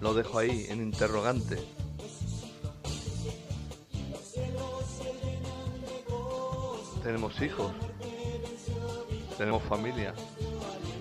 Lo 0.00 0.14
dejo 0.14 0.38
ahí 0.38 0.66
en 0.68 0.82
interrogante. 0.82 1.58
Tenemos 7.02 7.40
hijos, 7.42 7.72
tenemos 9.36 9.62
familia, 9.64 10.14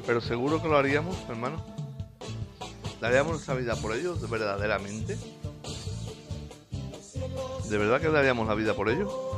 pero 0.08 0.20
seguro 0.20 0.62
que 0.62 0.68
lo 0.68 0.78
haríamos, 0.78 1.16
hermano. 1.30 1.64
¿Daríamos 3.00 3.34
nuestra 3.34 3.54
vida 3.54 3.76
por 3.76 3.96
ellos 3.96 4.28
verdaderamente? 4.30 5.18
¿De 7.70 7.78
verdad 7.78 8.02
que 8.02 8.10
daríamos 8.10 8.48
la 8.48 8.56
vida 8.56 8.74
por 8.74 8.90
ellos? 8.90 9.31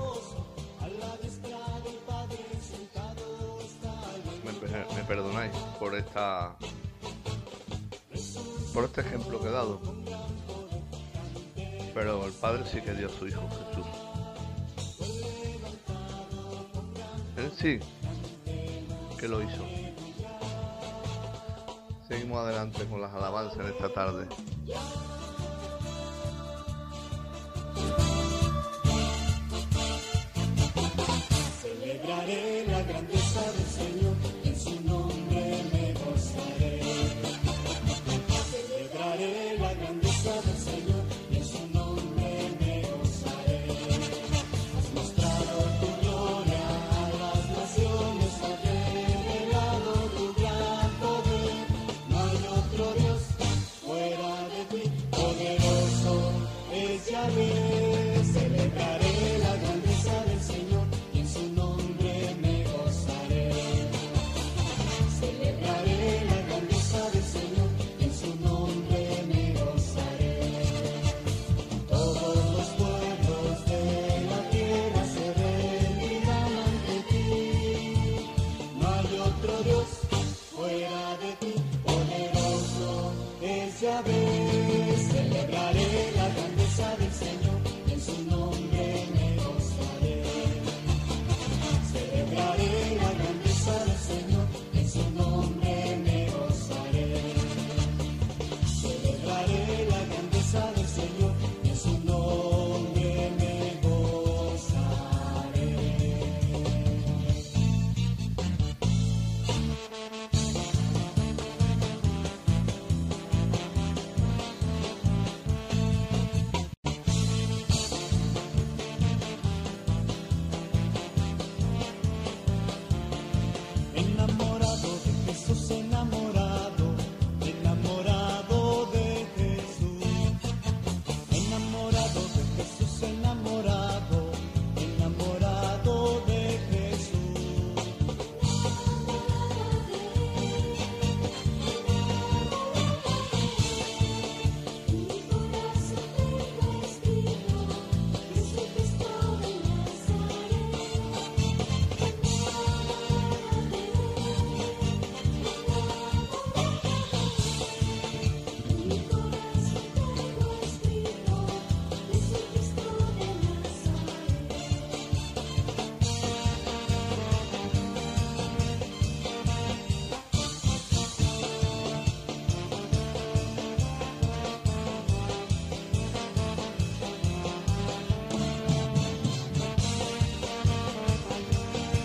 Por 8.74 8.86
este 8.86 9.02
ejemplo 9.02 9.40
que 9.40 9.48
he 9.48 9.52
dado. 9.52 9.82
Pero 11.94 12.26
el 12.26 12.34
Padre 12.34 12.64
sí 12.66 12.82
que 12.82 12.94
dio 12.94 13.08
a 13.08 13.10
su 13.10 13.28
Hijo 13.28 13.48
Jesús. 13.50 13.86
Él 17.38 17.52
sí 17.56 17.80
que 19.20 19.28
lo 19.28 19.42
hizo. 19.42 19.64
Seguimos 22.08 22.40
adelante 22.40 22.86
con 22.86 23.02
las 23.02 23.14
alabanzas 23.14 23.60
en 23.60 23.68
esta 23.68 23.90
tarde. 23.90 24.28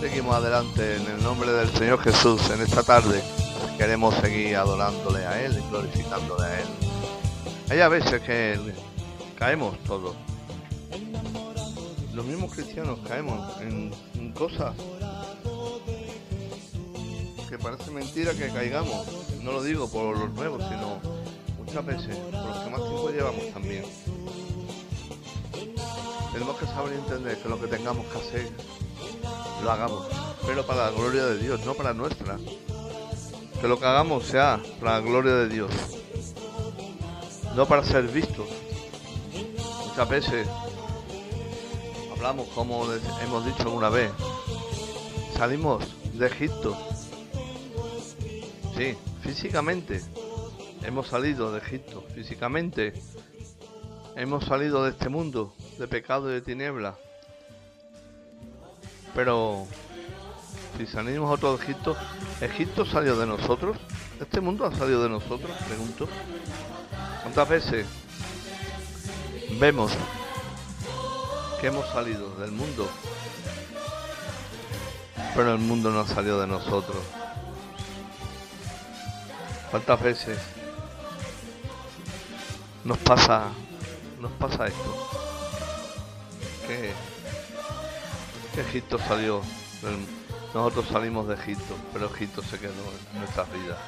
Seguimos 0.09 0.37
adelante 0.37 0.97
en 0.97 1.07
el 1.07 1.23
nombre 1.23 1.53
del 1.53 1.69
Señor 1.69 2.01
Jesús 2.01 2.41
en 2.49 2.63
esta 2.63 2.83
tarde. 2.83 3.23
Queremos 3.77 4.15
seguir 4.15 4.57
adorándole 4.57 5.27
a 5.27 5.45
Él 5.45 5.59
y 5.59 5.69
glorificándole 5.69 6.47
a 6.47 6.61
Él. 6.61 6.67
Hay 7.69 7.81
a 7.81 7.89
veces 7.89 8.23
que 8.23 8.59
caemos 9.39 9.79
todos. 9.85 10.17
Los 12.15 12.25
mismos 12.25 12.55
cristianos 12.55 12.99
caemos 13.07 13.61
en, 13.61 13.93
en 14.15 14.33
cosas 14.33 14.75
que 17.51 17.59
parece 17.59 17.91
mentira 17.91 18.33
que 18.33 18.49
caigamos. 18.49 19.07
No 19.43 19.53
lo 19.53 19.63
digo 19.63 19.91
por 19.91 20.17
los 20.17 20.33
nuevos, 20.33 20.63
sino 20.71 21.01
muchas 21.59 21.85
veces 21.85 22.17
por 22.17 22.47
los 22.47 22.59
que 22.61 22.71
más 22.71 22.81
tiempo 22.81 23.11
llevamos 23.11 23.53
también. 23.53 23.85
Tenemos 26.33 26.57
que 26.57 26.65
saber 26.65 26.95
entender 26.95 27.37
que 27.37 27.49
lo 27.51 27.61
que 27.61 27.67
tengamos 27.67 28.07
que 28.07 28.19
hacer 28.19 28.51
lo 29.63 29.71
hagamos, 29.71 30.07
pero 30.47 30.67
para 30.67 30.87
la 30.87 30.91
gloria 30.91 31.25
de 31.27 31.39
Dios, 31.39 31.65
no 31.65 31.75
para 31.75 31.93
nuestra. 31.93 32.39
Que 33.61 33.69
lo 33.69 33.79
que 33.79 33.87
hagamos 33.87 34.25
sea 34.25 34.61
para 34.81 34.93
la 34.93 35.01
gloria 35.01 35.35
de 35.35 35.49
Dios, 35.49 35.71
no 37.57 37.67
para 37.67 37.85
ser 37.85 38.07
vistos. 38.09 38.47
Muchas 39.89 40.09
veces 40.09 40.49
hablamos, 42.13 42.49
como 42.49 42.87
hemos 43.23 43.45
dicho 43.45 43.63
alguna 43.63 43.89
vez, 43.89 44.13
salimos 45.37 45.85
de 46.15 46.27
Egipto. 46.27 46.77
Sí, 48.77 48.97
físicamente 49.23 50.03
hemos 50.83 51.09
salido 51.09 51.53
de 51.53 51.59
Egipto, 51.59 52.05
físicamente 52.15 52.93
hemos 54.15 54.45
salido 54.45 54.85
de 54.85 54.91
este 54.91 55.09
mundo 55.09 55.53
de 55.79 55.89
pecado 55.89 56.31
y 56.31 56.35
de 56.35 56.41
tinieblas. 56.43 56.95
Pero 59.15 59.67
si 60.77 60.87
salimos 60.87 61.29
a 61.31 61.35
otro 61.35 61.55
Egipto, 61.61 61.97
¿Egipto 62.41 62.85
salió 62.85 63.17
de 63.17 63.27
nosotros? 63.27 63.77
¿Este 64.21 64.41
mundo 64.41 64.65
ha 64.65 64.75
salido 64.75 65.03
de 65.03 65.09
nosotros? 65.09 65.51
Pregunto. 65.67 66.09
¿Cuántas 67.23 67.49
veces 67.49 67.87
vemos 69.59 69.93
que 71.61 71.67
hemos 71.67 71.89
salido 71.89 72.31
del 72.37 72.53
mundo? 72.53 72.89
Pero 75.35 75.53
el 75.53 75.59
mundo 75.59 75.91
no 75.91 76.01
ha 76.01 76.07
salido 76.07 76.41
de 76.41 76.47
nosotros. 76.47 76.99
¿Cuántas 79.71 80.01
veces 80.03 80.39
nos 82.85 82.99
pasa 82.99 83.49
nos 84.21 84.33
pasa 84.33 84.67
esto? 84.67 85.11
Que 86.67 86.93
Egipto 88.61 88.99
salió, 88.99 89.41
nosotros 90.55 90.87
salimos 90.89 91.29
de 91.29 91.35
Egipto, 91.35 91.77
pero 91.93 92.07
Egipto 92.07 92.43
se 92.43 92.59
quedó 92.59 92.73
en 93.13 93.21
nuestras 93.21 93.47
vidas. 93.53 93.79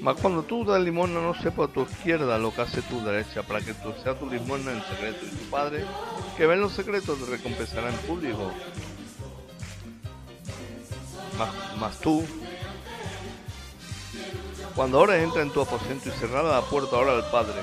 Mas 0.00 0.16
cuando 0.20 0.42
tú 0.42 0.64
das 0.64 0.80
limosna, 0.80 1.20
no 1.20 1.32
sepa 1.34 1.66
a 1.66 1.68
tu 1.68 1.82
izquierda 1.82 2.36
lo 2.38 2.52
que 2.52 2.62
hace 2.62 2.82
tu 2.82 3.00
derecha, 3.04 3.44
para 3.44 3.60
que 3.60 3.72
tú 3.72 3.92
sea 4.02 4.18
tu 4.18 4.28
limosna 4.28 4.72
en 4.72 4.82
secreto, 4.82 5.24
y 5.24 5.28
tu 5.28 5.50
Padre, 5.50 5.84
que 6.36 6.46
ve 6.46 6.54
en 6.54 6.60
los 6.60 6.72
secretos, 6.72 7.18
te 7.18 7.26
recompensará 7.26 7.88
en 7.88 7.96
público. 7.98 8.50
Mas, 11.38 11.50
mas 11.78 12.00
tú, 12.00 12.24
cuando 14.74 14.98
ores, 14.98 15.22
entra 15.22 15.42
en 15.42 15.50
tu 15.50 15.60
aposento 15.60 16.08
y 16.08 16.12
cerrada 16.12 16.60
la 16.60 16.66
puerta 16.66 16.96
ahora 16.96 17.12
al 17.12 17.30
Padre, 17.30 17.62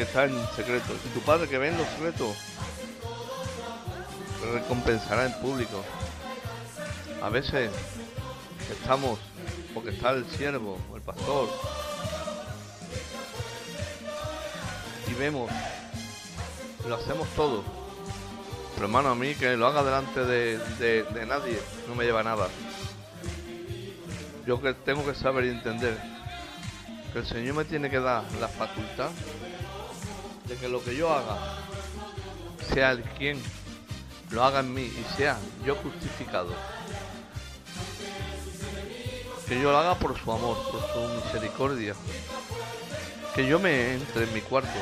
que 0.00 0.04
está 0.06 0.24
en 0.24 0.46
secreto. 0.56 0.94
Y 1.04 1.08
tu 1.10 1.20
Padre 1.20 1.46
que 1.46 1.58
ve 1.58 1.68
en 1.68 1.76
los 1.76 1.86
secretos, 1.88 2.34
recompensará 4.54 5.26
en 5.26 5.32
público. 5.42 5.84
A 7.22 7.28
veces 7.28 7.70
estamos, 8.70 9.18
porque 9.74 9.90
está 9.90 10.12
el 10.12 10.24
siervo, 10.30 10.78
o 10.90 10.96
el 10.96 11.02
pastor, 11.02 11.50
y 15.06 15.14
vemos, 15.20 15.50
lo 16.88 16.94
hacemos 16.94 17.28
todo. 17.36 17.62
Pero 18.74 18.86
hermano, 18.86 19.10
a 19.10 19.14
mí 19.14 19.34
que 19.34 19.54
lo 19.54 19.66
haga 19.66 19.82
delante 19.82 20.24
de, 20.24 20.56
de- 20.78 21.26
nadie 21.26 21.60
no 21.86 21.94
me 21.94 22.06
lleva 22.06 22.22
nada. 22.22 22.48
Yo 24.46 24.62
que 24.62 24.72
tengo 24.72 25.04
que 25.04 25.14
saber 25.14 25.44
y 25.44 25.48
entender 25.50 25.98
que 27.12 27.18
el 27.18 27.26
Señor 27.26 27.56
me 27.56 27.64
tiene 27.66 27.90
que 27.90 28.00
dar 28.00 28.24
la 28.40 28.48
facultad 28.48 29.10
de 30.50 30.56
que 30.56 30.68
lo 30.68 30.82
que 30.82 30.96
yo 30.96 31.12
haga 31.12 31.38
sea 32.72 32.90
el 32.90 33.04
quien 33.04 33.40
lo 34.30 34.42
haga 34.42 34.60
en 34.60 34.74
mí 34.74 34.82
y 34.82 35.16
sea 35.16 35.38
yo 35.64 35.76
justificado. 35.76 36.52
Que 39.46 39.60
yo 39.60 39.70
lo 39.70 39.78
haga 39.78 39.94
por 39.94 40.18
su 40.18 40.32
amor, 40.32 40.56
por 40.72 40.80
su 40.92 41.24
misericordia. 41.24 41.94
Que 43.34 43.46
yo 43.46 43.60
me 43.60 43.94
entre 43.94 44.24
en 44.24 44.34
mi 44.34 44.40
cuarto. 44.40 44.78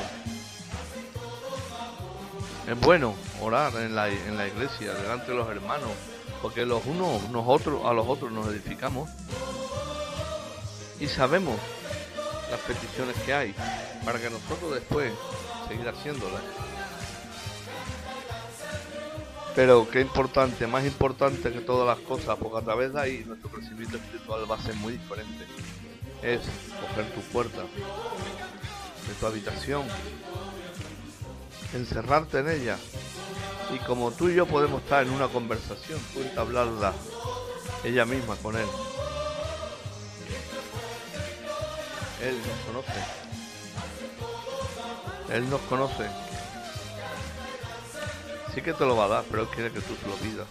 Es 2.67 2.79
bueno 2.79 3.13
orar 3.39 3.75
en 3.75 3.95
la, 3.95 4.09
en 4.09 4.37
la 4.37 4.47
iglesia, 4.47 4.93
delante 4.93 5.31
de 5.31 5.37
los 5.37 5.49
hermanos, 5.49 5.89
porque 6.41 6.65
los 6.65 6.83
unos 6.85 7.29
nosotros 7.29 7.85
a 7.85 7.93
los 7.93 8.07
otros 8.07 8.31
nos 8.31 8.47
edificamos 8.47 9.07
y 10.99 11.07
sabemos 11.07 11.59
las 12.49 12.59
peticiones 12.61 13.15
que 13.23 13.33
hay 13.33 13.55
para 14.03 14.19
que 14.19 14.29
nosotros 14.29 14.73
después 14.73 15.13
seguir 15.69 15.87
haciéndolas. 15.87 16.41
Pero 19.55 19.89
qué 19.89 20.01
importante, 20.01 20.67
más 20.67 20.85
importante 20.85 21.51
que 21.51 21.61
todas 21.61 21.87
las 21.87 22.05
cosas, 22.05 22.37
porque 22.37 22.57
a 22.57 22.61
través 22.61 22.93
de 22.93 22.99
ahí 22.99 23.23
nuestro 23.25 23.49
crecimiento 23.49 23.97
espiritual 23.97 24.49
va 24.49 24.55
a 24.55 24.61
ser 24.61 24.75
muy 24.75 24.93
diferente. 24.93 25.45
Es 26.21 26.41
coger 26.81 27.13
tu 27.13 27.21
puerta 27.31 27.61
de 27.61 29.13
tu 29.19 29.25
habitación, 29.25 29.83
encerrarte 31.73 32.39
en 32.39 32.49
ella 32.49 32.77
y 33.73 33.77
como 33.79 34.11
tú 34.11 34.29
y 34.29 34.35
yo 34.35 34.45
podemos 34.45 34.81
estar 34.81 35.05
en 35.05 35.11
una 35.11 35.27
conversación, 35.27 35.99
tú 36.13 36.21
entablarla 36.21 36.93
ella 37.83 38.05
misma 38.05 38.35
con 38.37 38.55
él. 38.55 38.67
Él 42.21 42.37
nos 42.37 42.83
conoce. 42.83 43.28
Él 45.31 45.49
nos 45.49 45.61
conoce. 45.61 46.07
Sí 48.53 48.61
que 48.61 48.73
te 48.73 48.85
lo 48.85 48.95
va 48.95 49.05
a 49.05 49.07
dar, 49.07 49.23
pero 49.29 49.43
Él 49.43 49.49
quiere 49.49 49.71
que 49.71 49.81
tú 49.81 49.93
lo 50.07 50.15
pidas. 50.15 50.47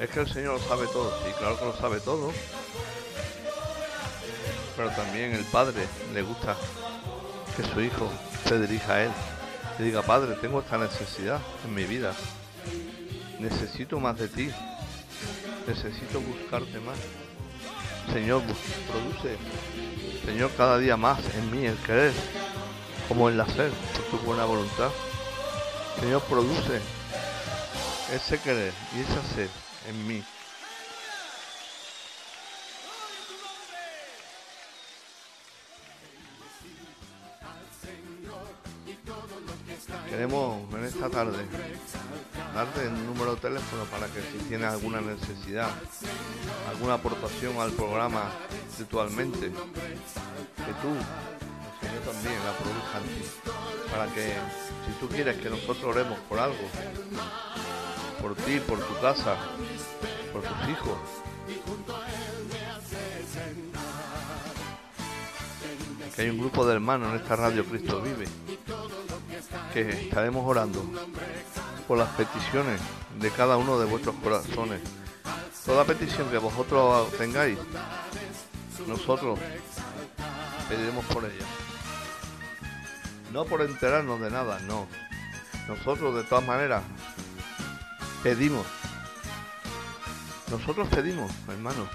Es 0.00 0.10
que 0.10 0.20
el 0.20 0.32
Señor 0.32 0.60
lo 0.60 0.68
sabe 0.68 0.86
todo, 0.86 1.10
sí, 1.24 1.32
claro 1.38 1.58
que 1.58 1.64
lo 1.64 1.76
sabe 1.76 2.00
todo. 2.00 2.32
Pero 4.76 4.90
también 4.90 5.34
el 5.34 5.44
Padre 5.44 5.86
le 6.14 6.22
gusta 6.22 6.56
que 7.56 7.64
su 7.64 7.80
hijo 7.80 8.08
se 8.46 8.60
dirija 8.60 8.94
a 8.94 9.04
Él. 9.04 9.10
Y 9.78 9.82
diga, 9.84 10.02
Padre, 10.02 10.36
tengo 10.40 10.60
esta 10.60 10.78
necesidad 10.78 11.40
en 11.64 11.74
mi 11.74 11.84
vida. 11.84 12.14
Necesito 13.40 13.98
más 13.98 14.18
de 14.18 14.28
ti. 14.28 14.50
Necesito 15.66 16.20
buscarte 16.20 16.78
más. 16.80 16.98
Señor, 18.12 18.42
produce, 18.90 19.36
Señor, 20.24 20.50
cada 20.56 20.78
día 20.78 20.96
más 20.96 21.20
en 21.34 21.50
mí 21.50 21.66
el 21.66 21.76
querer, 21.78 22.12
como 23.08 23.28
el 23.28 23.40
hacer, 23.40 23.70
por 23.70 24.20
tu 24.20 24.26
buena 24.26 24.44
voluntad. 24.44 24.90
Señor, 25.98 26.22
produce 26.22 26.80
ese 28.12 28.38
querer 28.40 28.72
y 28.94 29.00
ese 29.00 29.18
hacer 29.18 29.50
en 29.88 30.06
mí. 30.06 30.22
Queremos 40.10 40.74
en 40.74 40.84
esta 40.84 41.08
tarde 41.08 41.46
darte 42.54 42.82
el 42.82 43.06
número 43.06 43.34
de 43.36 43.40
teléfono 43.40 43.84
para 43.84 44.06
que 44.08 44.20
si 44.20 44.38
tienes 44.48 44.68
alguna 44.68 45.00
necesidad, 45.00 45.70
alguna 46.68 46.94
aportación 46.94 47.56
al 47.60 47.70
programa 47.72 48.30
virtualmente, 48.76 49.50
que 49.50 50.72
tú, 50.82 50.94
Señor 51.80 52.02
también 52.04 52.44
la 52.44 52.52
produzca 52.52 52.98
en 52.98 53.04
ti, 53.04 53.24
para 53.90 54.06
que 54.12 54.34
si 54.86 54.92
tú 55.00 55.08
quieres 55.08 55.38
que 55.38 55.50
nosotros 55.50 55.84
oremos 55.84 56.18
por 56.28 56.38
algo, 56.38 56.56
por 58.20 58.34
ti, 58.34 58.60
por 58.60 58.78
tu 58.80 59.00
casa, 59.00 59.36
por 60.32 60.42
tus 60.42 60.68
hijos, 60.68 60.98
que 66.14 66.22
hay 66.22 66.30
un 66.30 66.38
grupo 66.38 66.66
de 66.66 66.74
hermanos 66.74 67.10
en 67.10 67.20
esta 67.20 67.36
radio 67.36 67.64
Cristo 67.64 68.00
Vive, 68.02 68.26
que 69.72 69.88
estaremos 69.88 70.44
orando 70.44 70.84
por 71.86 71.96
las 71.96 72.08
peticiones 72.10 72.80
de 73.20 73.30
cada 73.30 73.56
uno 73.56 73.78
de 73.78 73.86
vuestros 73.86 74.16
corazones. 74.16 74.80
Toda 75.64 75.84
petición 75.84 76.28
que 76.30 76.38
vosotros 76.38 77.12
tengáis, 77.18 77.58
nosotros 78.86 79.38
pediremos 80.68 81.04
por 81.06 81.24
ella. 81.24 81.46
No 83.32 83.44
por 83.44 83.62
enterarnos 83.62 84.20
de 84.20 84.30
nada, 84.30 84.58
no. 84.60 84.86
Nosotros 85.68 86.14
de 86.16 86.24
todas 86.24 86.46
maneras 86.46 86.82
pedimos. 88.22 88.66
Nosotros 90.50 90.88
pedimos, 90.88 91.30
hermano. 91.48 91.86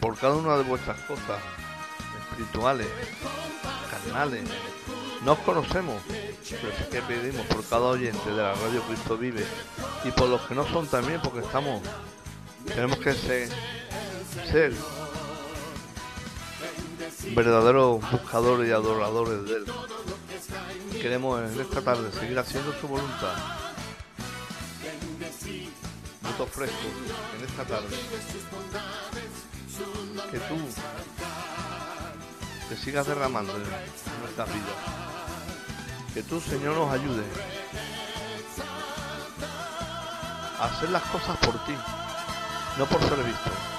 Por 0.00 0.16
cada 0.18 0.34
una 0.34 0.56
de 0.56 0.62
vuestras 0.62 0.98
cosas 1.00 1.40
espirituales, 2.30 2.88
carnales. 3.90 4.44
No 5.24 5.32
os 5.32 5.38
conocemos, 5.40 6.02
pero 6.08 6.72
sí 6.76 6.84
que 6.90 7.02
pedimos 7.02 7.46
por 7.46 7.64
cada 7.64 7.82
oyente 7.82 8.30
de 8.30 8.42
la 8.42 8.54
radio 8.54 8.82
Cristo 8.82 9.16
Vive 9.16 9.44
y 10.04 10.10
por 10.10 10.28
los 10.28 10.40
que 10.42 10.54
no 10.54 10.66
son 10.66 10.88
también, 10.88 11.20
porque 11.22 11.40
estamos, 11.40 11.80
tenemos 12.66 12.98
que 12.98 13.14
ser, 13.14 13.48
ser 14.50 14.72
verdaderos 17.30 18.00
buscadores 18.10 18.68
y 18.68 18.72
adoradores 18.72 19.44
de 19.44 19.56
Él. 19.56 19.64
Queremos 21.00 21.50
en 21.50 21.60
esta 21.60 21.80
tarde 21.80 22.10
seguir 22.12 22.38
haciendo 22.38 22.72
su 22.80 22.88
voluntad. 22.88 23.34
Yo 26.22 26.30
te 26.36 26.42
ofrezco 26.42 26.86
en 27.38 27.44
esta 27.44 27.64
tarde 27.64 27.96
que 30.30 30.38
tú 30.38 30.56
te 32.68 32.76
sigas 32.76 33.06
derramando 33.06 33.52
en 33.54 33.62
nuestras 34.20 34.48
vidas. 34.48 34.76
Que 36.14 36.22
tú, 36.22 36.40
Señor, 36.40 36.76
nos 36.76 36.92
ayudes 36.92 37.26
a 40.58 40.64
hacer 40.66 40.90
las 40.90 41.02
cosas 41.04 41.36
por 41.38 41.64
ti, 41.64 41.74
no 42.78 42.86
por 42.86 43.00
ser 43.00 43.24
visto. 43.24 43.71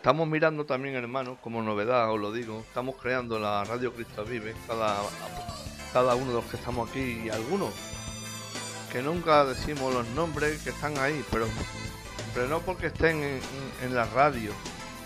Estamos 0.00 0.26
mirando 0.26 0.64
también, 0.64 0.94
hermanos, 0.94 1.36
como 1.42 1.62
novedad, 1.62 2.10
os 2.10 2.18
lo 2.18 2.32
digo, 2.32 2.60
estamos 2.66 2.96
creando 2.96 3.38
la 3.38 3.64
Radio 3.64 3.92
Cristo 3.92 4.24
Vive, 4.24 4.54
cada, 4.66 4.96
cada 5.92 6.14
uno 6.14 6.28
de 6.28 6.34
los 6.36 6.44
que 6.46 6.56
estamos 6.56 6.88
aquí 6.88 7.20
y 7.26 7.28
algunos 7.28 7.68
que 8.90 9.02
nunca 9.02 9.44
decimos 9.44 9.92
los 9.92 10.06
nombres 10.08 10.62
que 10.62 10.70
están 10.70 10.96
ahí, 10.96 11.22
pero, 11.30 11.46
pero 12.34 12.48
no 12.48 12.60
porque 12.60 12.86
estén 12.86 13.22
en, 13.22 13.40
en 13.82 13.94
la 13.94 14.06
radio 14.06 14.52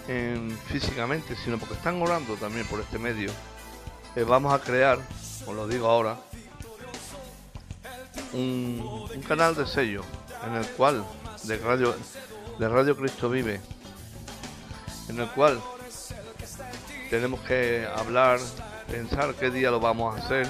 en- 0.07 0.57
físicamente, 0.69 1.35
sino 1.35 1.59
porque 1.59 1.75
están 1.75 2.01
orando 2.01 2.37
también 2.37 2.65
por 2.69 2.79
este 2.79 2.97
medio. 3.01 3.33
Vamos 4.29 4.55
a 4.55 4.61
crear, 4.61 5.01
os 5.45 5.55
lo 5.57 5.67
digo 5.67 5.89
ahora, 5.91 6.17
un, 8.33 9.09
un 9.13 9.23
canal 9.23 9.57
de 9.57 9.67
sello 9.67 10.05
en 10.47 10.55
el 10.55 10.67
cual 10.69 11.05
de 11.43 11.57
radio 11.59 11.97
de 12.61 12.69
Radio 12.69 12.97
Cristo 12.97 13.29
Vive, 13.29 13.61
en 15.09 15.21
el 15.21 15.29
cual 15.31 15.61
tenemos 17.11 17.41
que 17.41 17.87
hablar, 17.97 18.39
pensar 18.91 19.35
qué 19.35 19.51
día 19.51 19.71
lo 19.71 19.81
vamos 19.81 20.15
a 20.15 20.25
hacer 20.25 20.49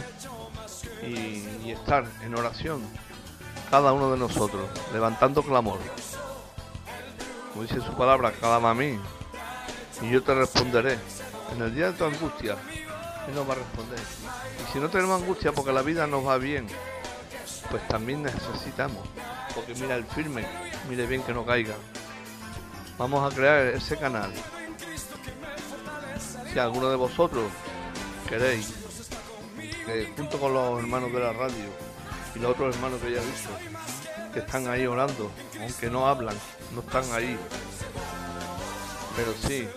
y, 1.03 1.71
estar 1.71 2.05
en 2.23 2.35
oración 2.37 2.83
cada 3.71 3.93
uno 3.93 4.13
de 4.13 4.19
nosotros, 4.19 4.69
levantando 4.93 5.43
clamor. 5.43 5.79
Como 7.51 7.63
dice 7.65 7.81
su 7.81 7.93
palabra, 7.95 8.31
clama 8.33 8.71
a 8.71 8.75
mí 8.75 8.99
y 10.03 10.11
yo 10.11 10.23
te 10.23 10.35
responderé. 10.35 10.99
En 11.55 11.63
el 11.63 11.75
día 11.75 11.87
de 11.87 11.93
tu 11.93 12.05
angustia, 12.05 12.57
Él 13.29 13.35
nos 13.35 13.49
va 13.49 13.53
a 13.53 13.57
responder. 13.57 13.99
Y 13.99 14.73
si 14.73 14.79
no 14.79 14.89
tenemos 14.89 15.21
angustia 15.21 15.53
porque 15.53 15.73
la 15.73 15.83
vida 15.83 16.07
nos 16.07 16.27
va 16.27 16.39
bien, 16.39 16.67
pues 17.71 17.87
también 17.89 18.23
necesitamos. 18.23 19.07
Porque 19.55 19.75
mira 19.75 19.97
el 19.97 20.05
firme, 20.05 20.47
mire 20.89 21.07
bien 21.07 21.23
que 21.23 21.33
no 21.33 21.45
caiga. 21.45 21.75
Vamos 22.99 23.33
a 23.33 23.35
crear 23.35 23.69
ese 23.69 23.97
canal. 23.97 24.31
Si 26.53 26.59
alguno 26.59 26.91
de 26.91 26.97
vosotros 26.97 27.45
queréis, 28.29 28.75
que 29.87 30.13
junto 30.17 30.39
con 30.39 30.53
los 30.55 30.79
hermanos 30.79 31.13
de 31.13 31.21
la 31.21 31.33
radio 31.33 31.65
y 32.35 32.39
los 32.39 32.53
otros 32.53 32.75
hermanos 32.75 33.01
que 33.01 33.13
ya 33.13 33.21
he 33.21 33.27
visto, 33.27 33.51
que 34.33 34.39
están 34.41 34.67
ahí 34.69 34.87
orando, 34.87 35.31
aunque 35.61 35.91
no 35.91 36.07
hablan, 36.07 36.37
no 36.75 36.81
están 36.81 37.05
ahí, 37.13 37.39
pero 39.17 39.35
sí 39.47 39.69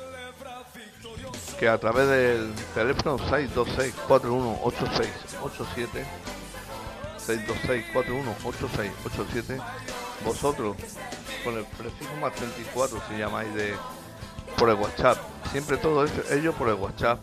que 1.59 1.67
a 1.67 1.77
través 1.79 2.07
del 2.07 2.53
teléfono 2.75 3.17
626-4186-87 3.17 6.05
626-4186-87 7.27 9.59
vosotros 10.23 10.75
con 11.43 11.57
el 11.57 11.65
prefijo 11.65 12.15
más 12.21 12.33
34 12.35 13.01
si 13.09 13.17
llamáis 13.17 13.53
de 13.53 13.75
por 14.57 14.69
el 14.69 14.75
WhatsApp. 14.75 15.17
Siempre 15.51 15.77
todo 15.77 16.05
ello 16.31 16.53
por 16.53 16.69
el 16.69 16.75
WhatsApp. 16.75 17.19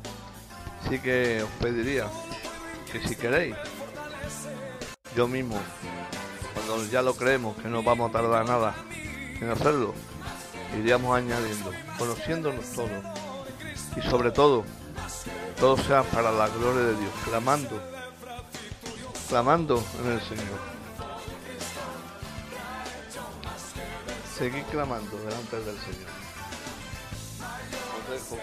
Así 0.84 0.99
que 0.99 1.42
os 1.42 1.51
pediría 1.61 2.07
que 2.92 3.07
si 3.07 3.16
queréis 3.16 3.57
yo 5.16 5.26
mismo 5.28 5.59
cuando 6.55 6.84
ya 6.90 7.03
lo 7.03 7.14
creemos 7.14 7.57
que 7.57 7.68
no 7.68 7.82
vamos 7.82 8.11
a 8.11 8.12
tardar 8.12 8.47
nada 8.47 8.74
en 9.40 9.51
hacerlo 9.51 9.95
iríamos 10.78 11.16
añadiendo 11.16 11.70
conociéndonos 11.99 12.64
todos. 12.72 12.90
Y 13.97 14.03
sobre 14.03 14.30
todo, 14.30 14.64
todo 15.59 15.76
sea 15.76 16.03
para 16.03 16.32
la 16.32 16.49
gloria 16.49 16.82
de 16.82 16.97
Dios, 16.97 17.12
clamando, 17.24 17.80
clamando 19.28 19.84
en 20.03 20.12
el 20.12 20.20
Señor. 20.20 20.74
Seguir 24.45 24.64
clamando 24.64 25.16
delante 25.24 25.57
del 25.57 25.78
Señor. 25.78 26.11
Con. 28.28 28.38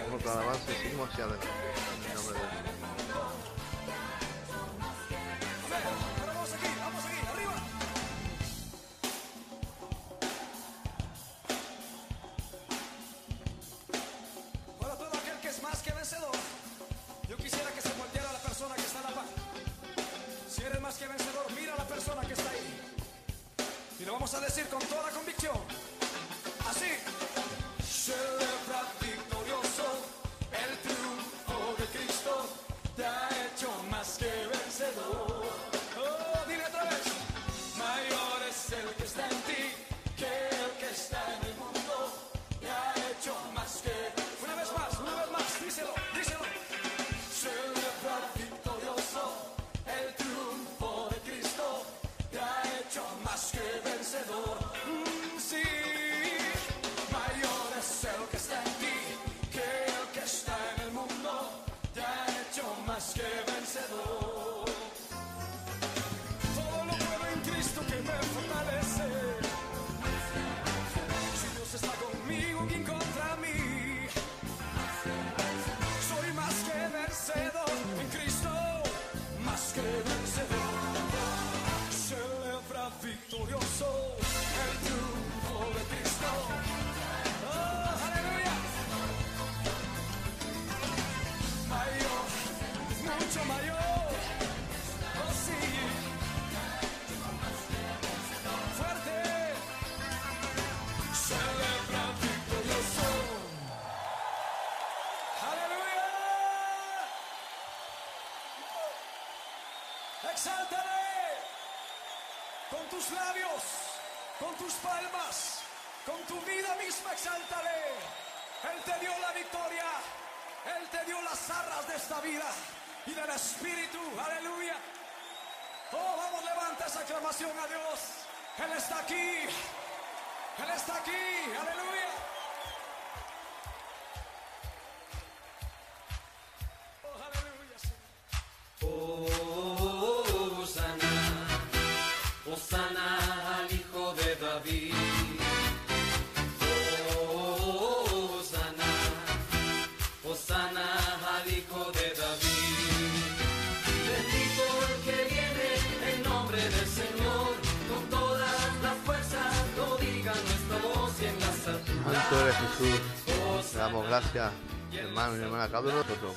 Gracias, 164.12 164.52
hermano 164.92 165.38
y 165.38 165.40
hermana, 165.40 165.68
cada 165.68 165.80
uno 165.80 165.90
de 165.90 165.96
nosotros, 165.96 166.36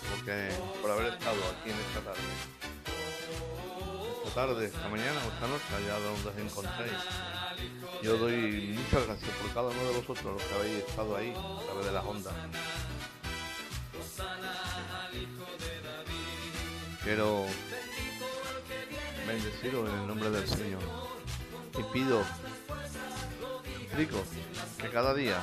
por 0.82 0.92
haber 0.92 1.08
estado 1.08 1.36
aquí 1.44 1.72
en 1.72 1.76
esta 1.76 2.00
tarde. 2.06 2.22
Esta 4.26 4.34
tarde, 4.34 4.66
esta 4.68 4.88
mañana 4.88 5.20
esta 5.20 5.48
noche, 5.48 5.76
allá 5.76 6.00
donde 6.00 6.30
os 6.30 6.38
encontréis. 6.38 6.94
Yo 8.02 8.16
doy 8.16 8.78
muchas 8.78 9.06
gracias 9.06 9.30
por 9.42 9.54
cada 9.54 9.68
uno 9.68 9.84
de 9.84 9.92
vosotros, 9.92 10.26
los 10.36 10.44
que 10.44 10.56
habéis 10.56 10.86
estado 10.86 11.18
ahí, 11.18 11.34
a 11.36 11.66
través 11.66 11.86
de 11.86 11.92
las 11.92 12.06
ondas. 12.06 12.34
Quiero 17.04 17.46
bendeciros 19.28 19.90
en 19.90 20.00
el 20.00 20.08
nombre 20.08 20.30
del 20.30 20.48
Señor. 20.48 20.82
Y 21.78 21.84
pido, 21.92 22.24
suplico, 23.90 24.24
que 24.78 24.90
cada 24.90 25.14
día 25.14 25.42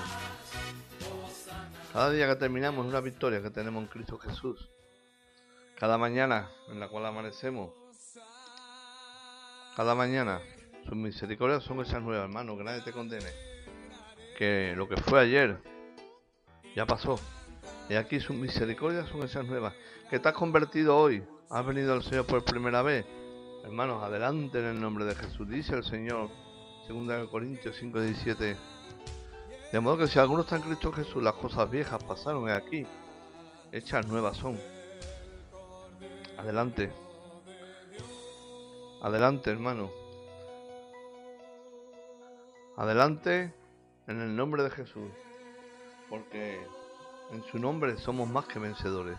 cada 1.92 2.10
día 2.10 2.26
que 2.26 2.36
terminamos 2.36 2.86
una 2.86 3.00
victoria 3.00 3.42
que 3.42 3.50
tenemos 3.50 3.82
en 3.82 3.88
Cristo 3.88 4.18
Jesús. 4.18 4.70
Cada 5.78 5.98
mañana 5.98 6.48
en 6.68 6.80
la 6.80 6.88
cual 6.88 7.04
amanecemos. 7.04 7.70
Cada 9.76 9.94
mañana 9.94 10.40
sus 10.84 10.96
misericordias 10.96 11.62
son 11.64 11.80
esas 11.80 12.02
nuevas, 12.02 12.24
hermano, 12.24 12.56
que 12.56 12.64
nadie 12.64 12.80
te 12.80 12.92
condene. 12.92 13.28
Que 14.38 14.72
lo 14.74 14.88
que 14.88 14.96
fue 14.96 15.20
ayer 15.20 15.58
ya 16.74 16.86
pasó. 16.86 17.18
Y 17.90 17.94
aquí 17.94 18.20
sus 18.20 18.36
misericordias 18.36 19.08
son 19.08 19.22
esas 19.22 19.44
nuevas. 19.44 19.74
Que 20.08 20.18
te 20.18 20.28
has 20.28 20.34
convertido 20.34 20.96
hoy. 20.96 21.22
Has 21.50 21.66
venido 21.66 21.92
al 21.92 22.02
Señor 22.02 22.24
por 22.24 22.42
primera 22.42 22.80
vez. 22.80 23.04
Hermanos, 23.64 24.02
adelante 24.02 24.60
en 24.60 24.64
el 24.64 24.80
nombre 24.80 25.04
de 25.04 25.14
Jesús. 25.14 25.46
Dice 25.48 25.74
el 25.74 25.84
Señor, 25.84 26.30
2 26.88 27.28
Corintios 27.28 27.76
5, 27.78 28.00
17. 28.00 28.56
De 29.72 29.80
modo 29.80 29.96
que 29.96 30.06
si 30.06 30.18
alguno 30.18 30.42
está 30.42 30.56
en 30.56 30.62
Cristo 30.62 30.92
Jesús, 30.92 31.22
las 31.22 31.32
cosas 31.32 31.70
viejas 31.70 32.04
pasaron 32.04 32.46
aquí, 32.50 32.86
hechas 33.72 34.06
nuevas 34.06 34.36
son. 34.36 34.60
Adelante. 36.36 36.92
Adelante, 39.00 39.50
hermano. 39.50 39.90
Adelante 42.76 43.54
en 44.08 44.20
el 44.20 44.36
nombre 44.36 44.62
de 44.62 44.70
Jesús. 44.70 45.10
Porque 46.10 46.60
en 47.30 47.42
su 47.44 47.58
nombre 47.58 47.96
somos 47.96 48.28
más 48.28 48.44
que 48.44 48.58
vencedores. 48.58 49.16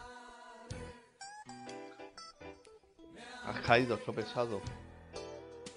Has 3.44 3.60
caído, 3.62 3.96
has 3.96 4.02
tropezado. 4.02 4.62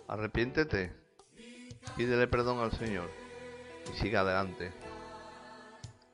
Arrepiéntete. 0.07 0.95
Pídele 1.97 2.27
perdón 2.27 2.59
al 2.59 2.73
Señor 2.73 3.26
y 3.93 3.97
sigue 3.97 4.17
adelante. 4.17 4.73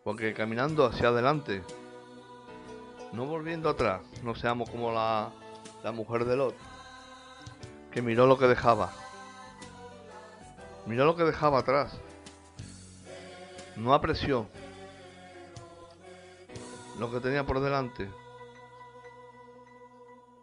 Porque 0.04 0.34
caminando 0.34 0.84
hacia 0.84 1.08
adelante, 1.08 1.62
no 3.12 3.26
volviendo 3.26 3.68
atrás, 3.68 4.02
no 4.22 4.34
seamos 4.34 4.68
como 4.68 4.92
la, 4.92 5.30
la 5.84 5.92
mujer 5.92 6.24
de 6.24 6.36
Lot, 6.36 6.54
que 7.90 8.02
miró 8.02 8.26
lo 8.26 8.38
que 8.38 8.46
dejaba. 8.46 8.92
Miró 10.86 11.04
lo 11.04 11.14
que 11.14 11.24
dejaba 11.24 11.60
atrás. 11.60 11.96
No 13.76 13.94
apreció 13.94 14.48
lo 16.98 17.10
que 17.10 17.20
tenía 17.20 17.46
por 17.46 17.60
delante. 17.60 18.10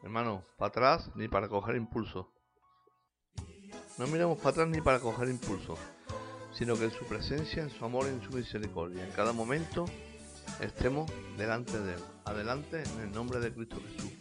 Hermano, 0.02 0.44
para 0.58 0.70
atrás 0.70 1.12
ni 1.16 1.28
para 1.28 1.50
coger 1.50 1.76
impulso. 1.76 2.30
No 3.98 4.08
miremos 4.08 4.38
para 4.38 4.52
atrás 4.52 4.68
ni 4.70 4.80
para 4.80 5.00
coger 5.00 5.28
impulso 5.28 5.78
sino 6.60 6.78
que 6.78 6.84
en 6.84 6.92
su 6.92 7.06
presencia, 7.06 7.64
en 7.64 7.70
su 7.70 7.86
amor 7.86 8.06
y 8.08 8.10
en 8.10 8.22
su 8.22 8.36
misericordia, 8.36 9.02
en 9.02 9.12
cada 9.12 9.32
momento 9.32 9.86
estemos 10.60 11.10
delante 11.38 11.80
de 11.80 11.94
Él. 11.94 12.00
Adelante 12.26 12.84
en 12.84 13.00
el 13.00 13.12
nombre 13.14 13.40
de 13.40 13.54
Cristo 13.54 13.78
Jesús. 13.88 14.12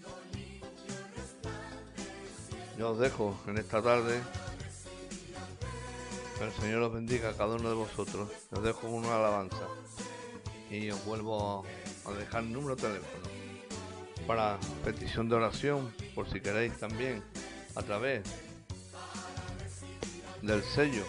Yo 2.79 2.93
os 2.93 3.01
dejo 3.01 3.37
en 3.49 3.59
esta 3.59 3.83
tarde. 3.83 4.21
Que 6.39 6.45
el 6.45 6.53
Señor 6.53 6.83
os 6.83 6.93
bendiga 6.95 7.31
a 7.31 7.37
cada 7.37 7.57
uno 7.57 7.71
de 7.71 7.75
vosotros. 7.75 8.31
Os 8.53 8.63
dejo 8.63 8.87
una 8.87 9.17
alabanza. 9.17 9.67
Y 10.71 10.91
os 10.91 11.05
vuelvo 11.05 11.67
a 12.05 12.13
dejar 12.13 12.45
el 12.45 12.53
número 12.53 12.77
de 12.77 12.83
teléfono. 12.83 13.25
Para 14.29 14.61
petición 14.85 15.29
de 15.29 15.35
oración, 15.35 15.93
por 16.15 16.31
si 16.31 16.41
queréis 16.41 16.79
también, 16.79 17.21
a 17.75 17.83
través 17.83 18.23
del 20.41 20.63
sello 20.63 21.03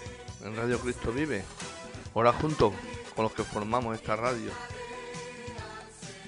en 0.44 0.56
Radio 0.56 0.80
Cristo 0.80 1.12
Vive. 1.12 1.44
Ahora 2.16 2.34
junto 2.34 2.74
con 3.16 3.24
los 3.24 3.34
que 3.34 3.44
formamos 3.44 3.96
esta 3.96 4.16
radio. 4.16 4.52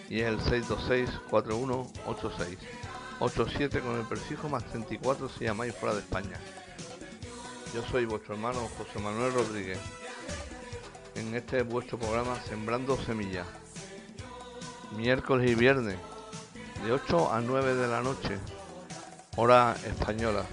Y 0.10 0.22
es 0.22 0.28
el 0.28 0.40
626-4186. 0.40 2.58
87 3.20 3.82
con 3.82 3.98
el 3.98 4.06
prefijo 4.06 4.48
más 4.50 4.64
34 4.66 5.30
si 5.30 5.46
llamáis 5.46 5.74
fuera 5.76 5.96
de 5.96 6.02
España. 6.02 6.40
Yo 7.74 7.84
soy 7.84 8.06
vuestro 8.06 8.36
hermano 8.36 8.70
José 8.78 9.00
Manuel 9.00 9.34
Rodríguez. 9.34 9.80
en 11.16 11.34
este 11.36 11.64
vuestro 11.64 11.98
programa 12.00 12.42
Sembrando 12.44 12.98
Semillas. 12.98 13.48
Miércoles 14.98 15.50
y 15.50 15.56
viernes, 15.56 15.98
de 16.84 16.92
8 16.92 17.32
a 17.32 17.40
9 17.40 17.76
de 17.76 17.88
la 17.88 18.02
noche, 18.02 18.38
hora 19.38 19.78
española. 19.86 20.44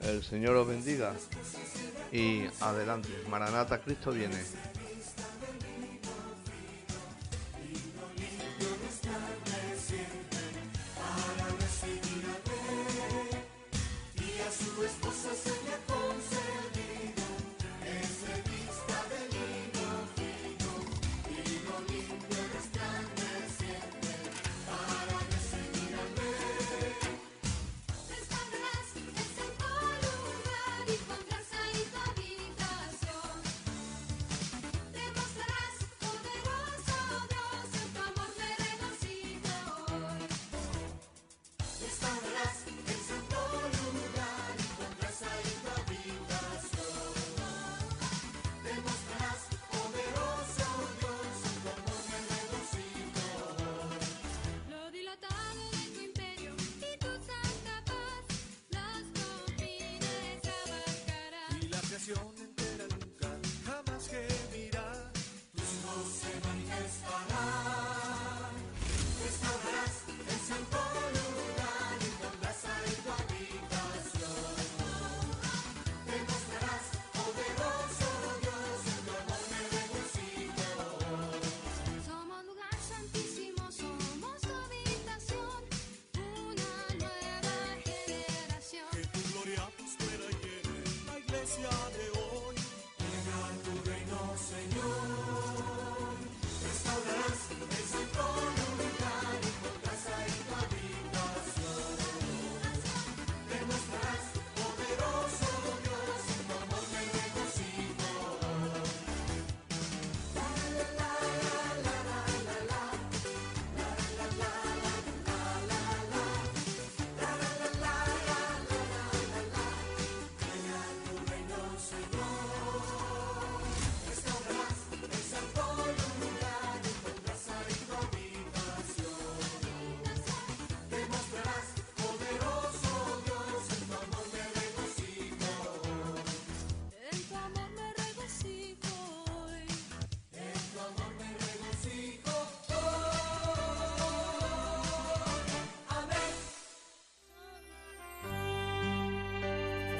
El 0.00 0.22
Señor 0.22 0.54
os 0.56 0.68
bendiga 0.68 1.12
y 2.12 2.48
adelante. 2.60 3.08
Maranata, 3.28 3.80
Cristo 3.80 4.12
viene. 4.12 4.36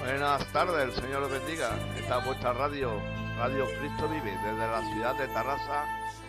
Buenas 0.03 0.45
tardes, 0.53 0.83
el 0.83 1.01
Señor 1.01 1.23
os 1.23 1.31
bendiga. 1.31 1.71
Esta 1.97 2.19
es 2.19 2.27
vuestra 2.27 2.53
radio, 2.53 3.01
Radio 3.39 3.67
Cristo 3.79 4.09
Vive, 4.09 4.33
desde 4.33 4.59
la 4.59 4.83
ciudad 4.93 5.15
de 5.17 5.29
Tarrasa, 5.29 5.87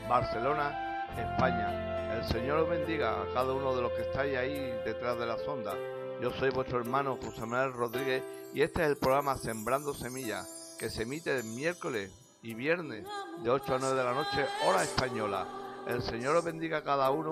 Barcelona, 0.08 1.08
España. 1.18 2.14
El 2.16 2.24
Señor 2.26 2.60
os 2.60 2.70
bendiga 2.70 3.20
a 3.20 3.34
cada 3.34 3.52
uno 3.52 3.76
de 3.76 3.82
los 3.82 3.92
que 3.94 4.04
estáis 4.04 4.38
ahí 4.38 4.54
detrás 4.86 5.18
de 5.18 5.26
la 5.26 5.40
sonda. 5.40 5.74
Yo 6.22 6.30
soy 6.34 6.52
vuestro 6.52 6.78
hermano 6.78 7.18
José 7.20 7.48
Manuel 7.48 7.74
Rodríguez 7.74 8.24
y 8.54 8.62
este 8.62 8.84
es 8.84 8.90
el 8.90 8.98
programa 8.98 9.38
Sembrando 9.38 9.96
Semillas, 9.96 10.76
que 10.78 10.92
se 10.92 11.02
emite 11.02 11.36
el 11.36 11.44
miércoles 11.44 12.12
y 12.44 12.54
viernes 12.54 13.08
de 13.40 13.50
8 13.50 13.74
a 13.74 13.80
9 13.80 13.96
de 13.96 14.04
la 14.04 14.14
noche, 14.14 14.46
hora 14.68 14.84
española. 14.84 15.48
El 15.88 16.04
Señor 16.04 16.36
os 16.36 16.46
bendiga 16.46 16.78
a 16.78 16.84
cada 16.84 17.10
uno 17.10 17.32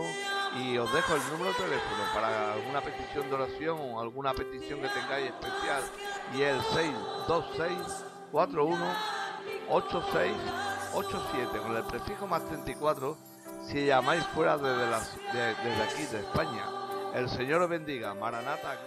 y 0.59 0.75
os 0.77 0.91
dejo 0.91 1.15
el 1.15 1.21
número 1.31 1.51
de 1.51 1.63
teléfono 1.63 2.03
para 2.15 2.53
alguna 2.53 2.81
petición 2.81 3.29
de 3.29 3.35
oración 3.35 3.77
o 3.79 4.01
alguna 4.01 4.33
petición 4.33 4.81
que 4.81 4.89
tengáis 4.89 5.27
especial 5.27 5.83
y 6.34 6.41
el 6.43 6.61
626 6.61 8.05
41 8.32 8.77
8687 9.69 11.57
con 11.59 11.75
el 11.75 11.84
prefijo 11.84 12.27
más 12.27 12.45
34 12.45 13.17
si 13.67 13.86
llamáis 13.86 14.23
fuera 14.27 14.57
desde, 14.57 14.88
de- 15.38 15.55
desde 15.63 15.84
aquí 15.84 16.03
de 16.11 16.19
España. 16.19 16.65
El 17.13 17.29
Señor 17.29 17.61
os 17.61 17.69
bendiga. 17.69 18.13
Maranata. 18.13 18.77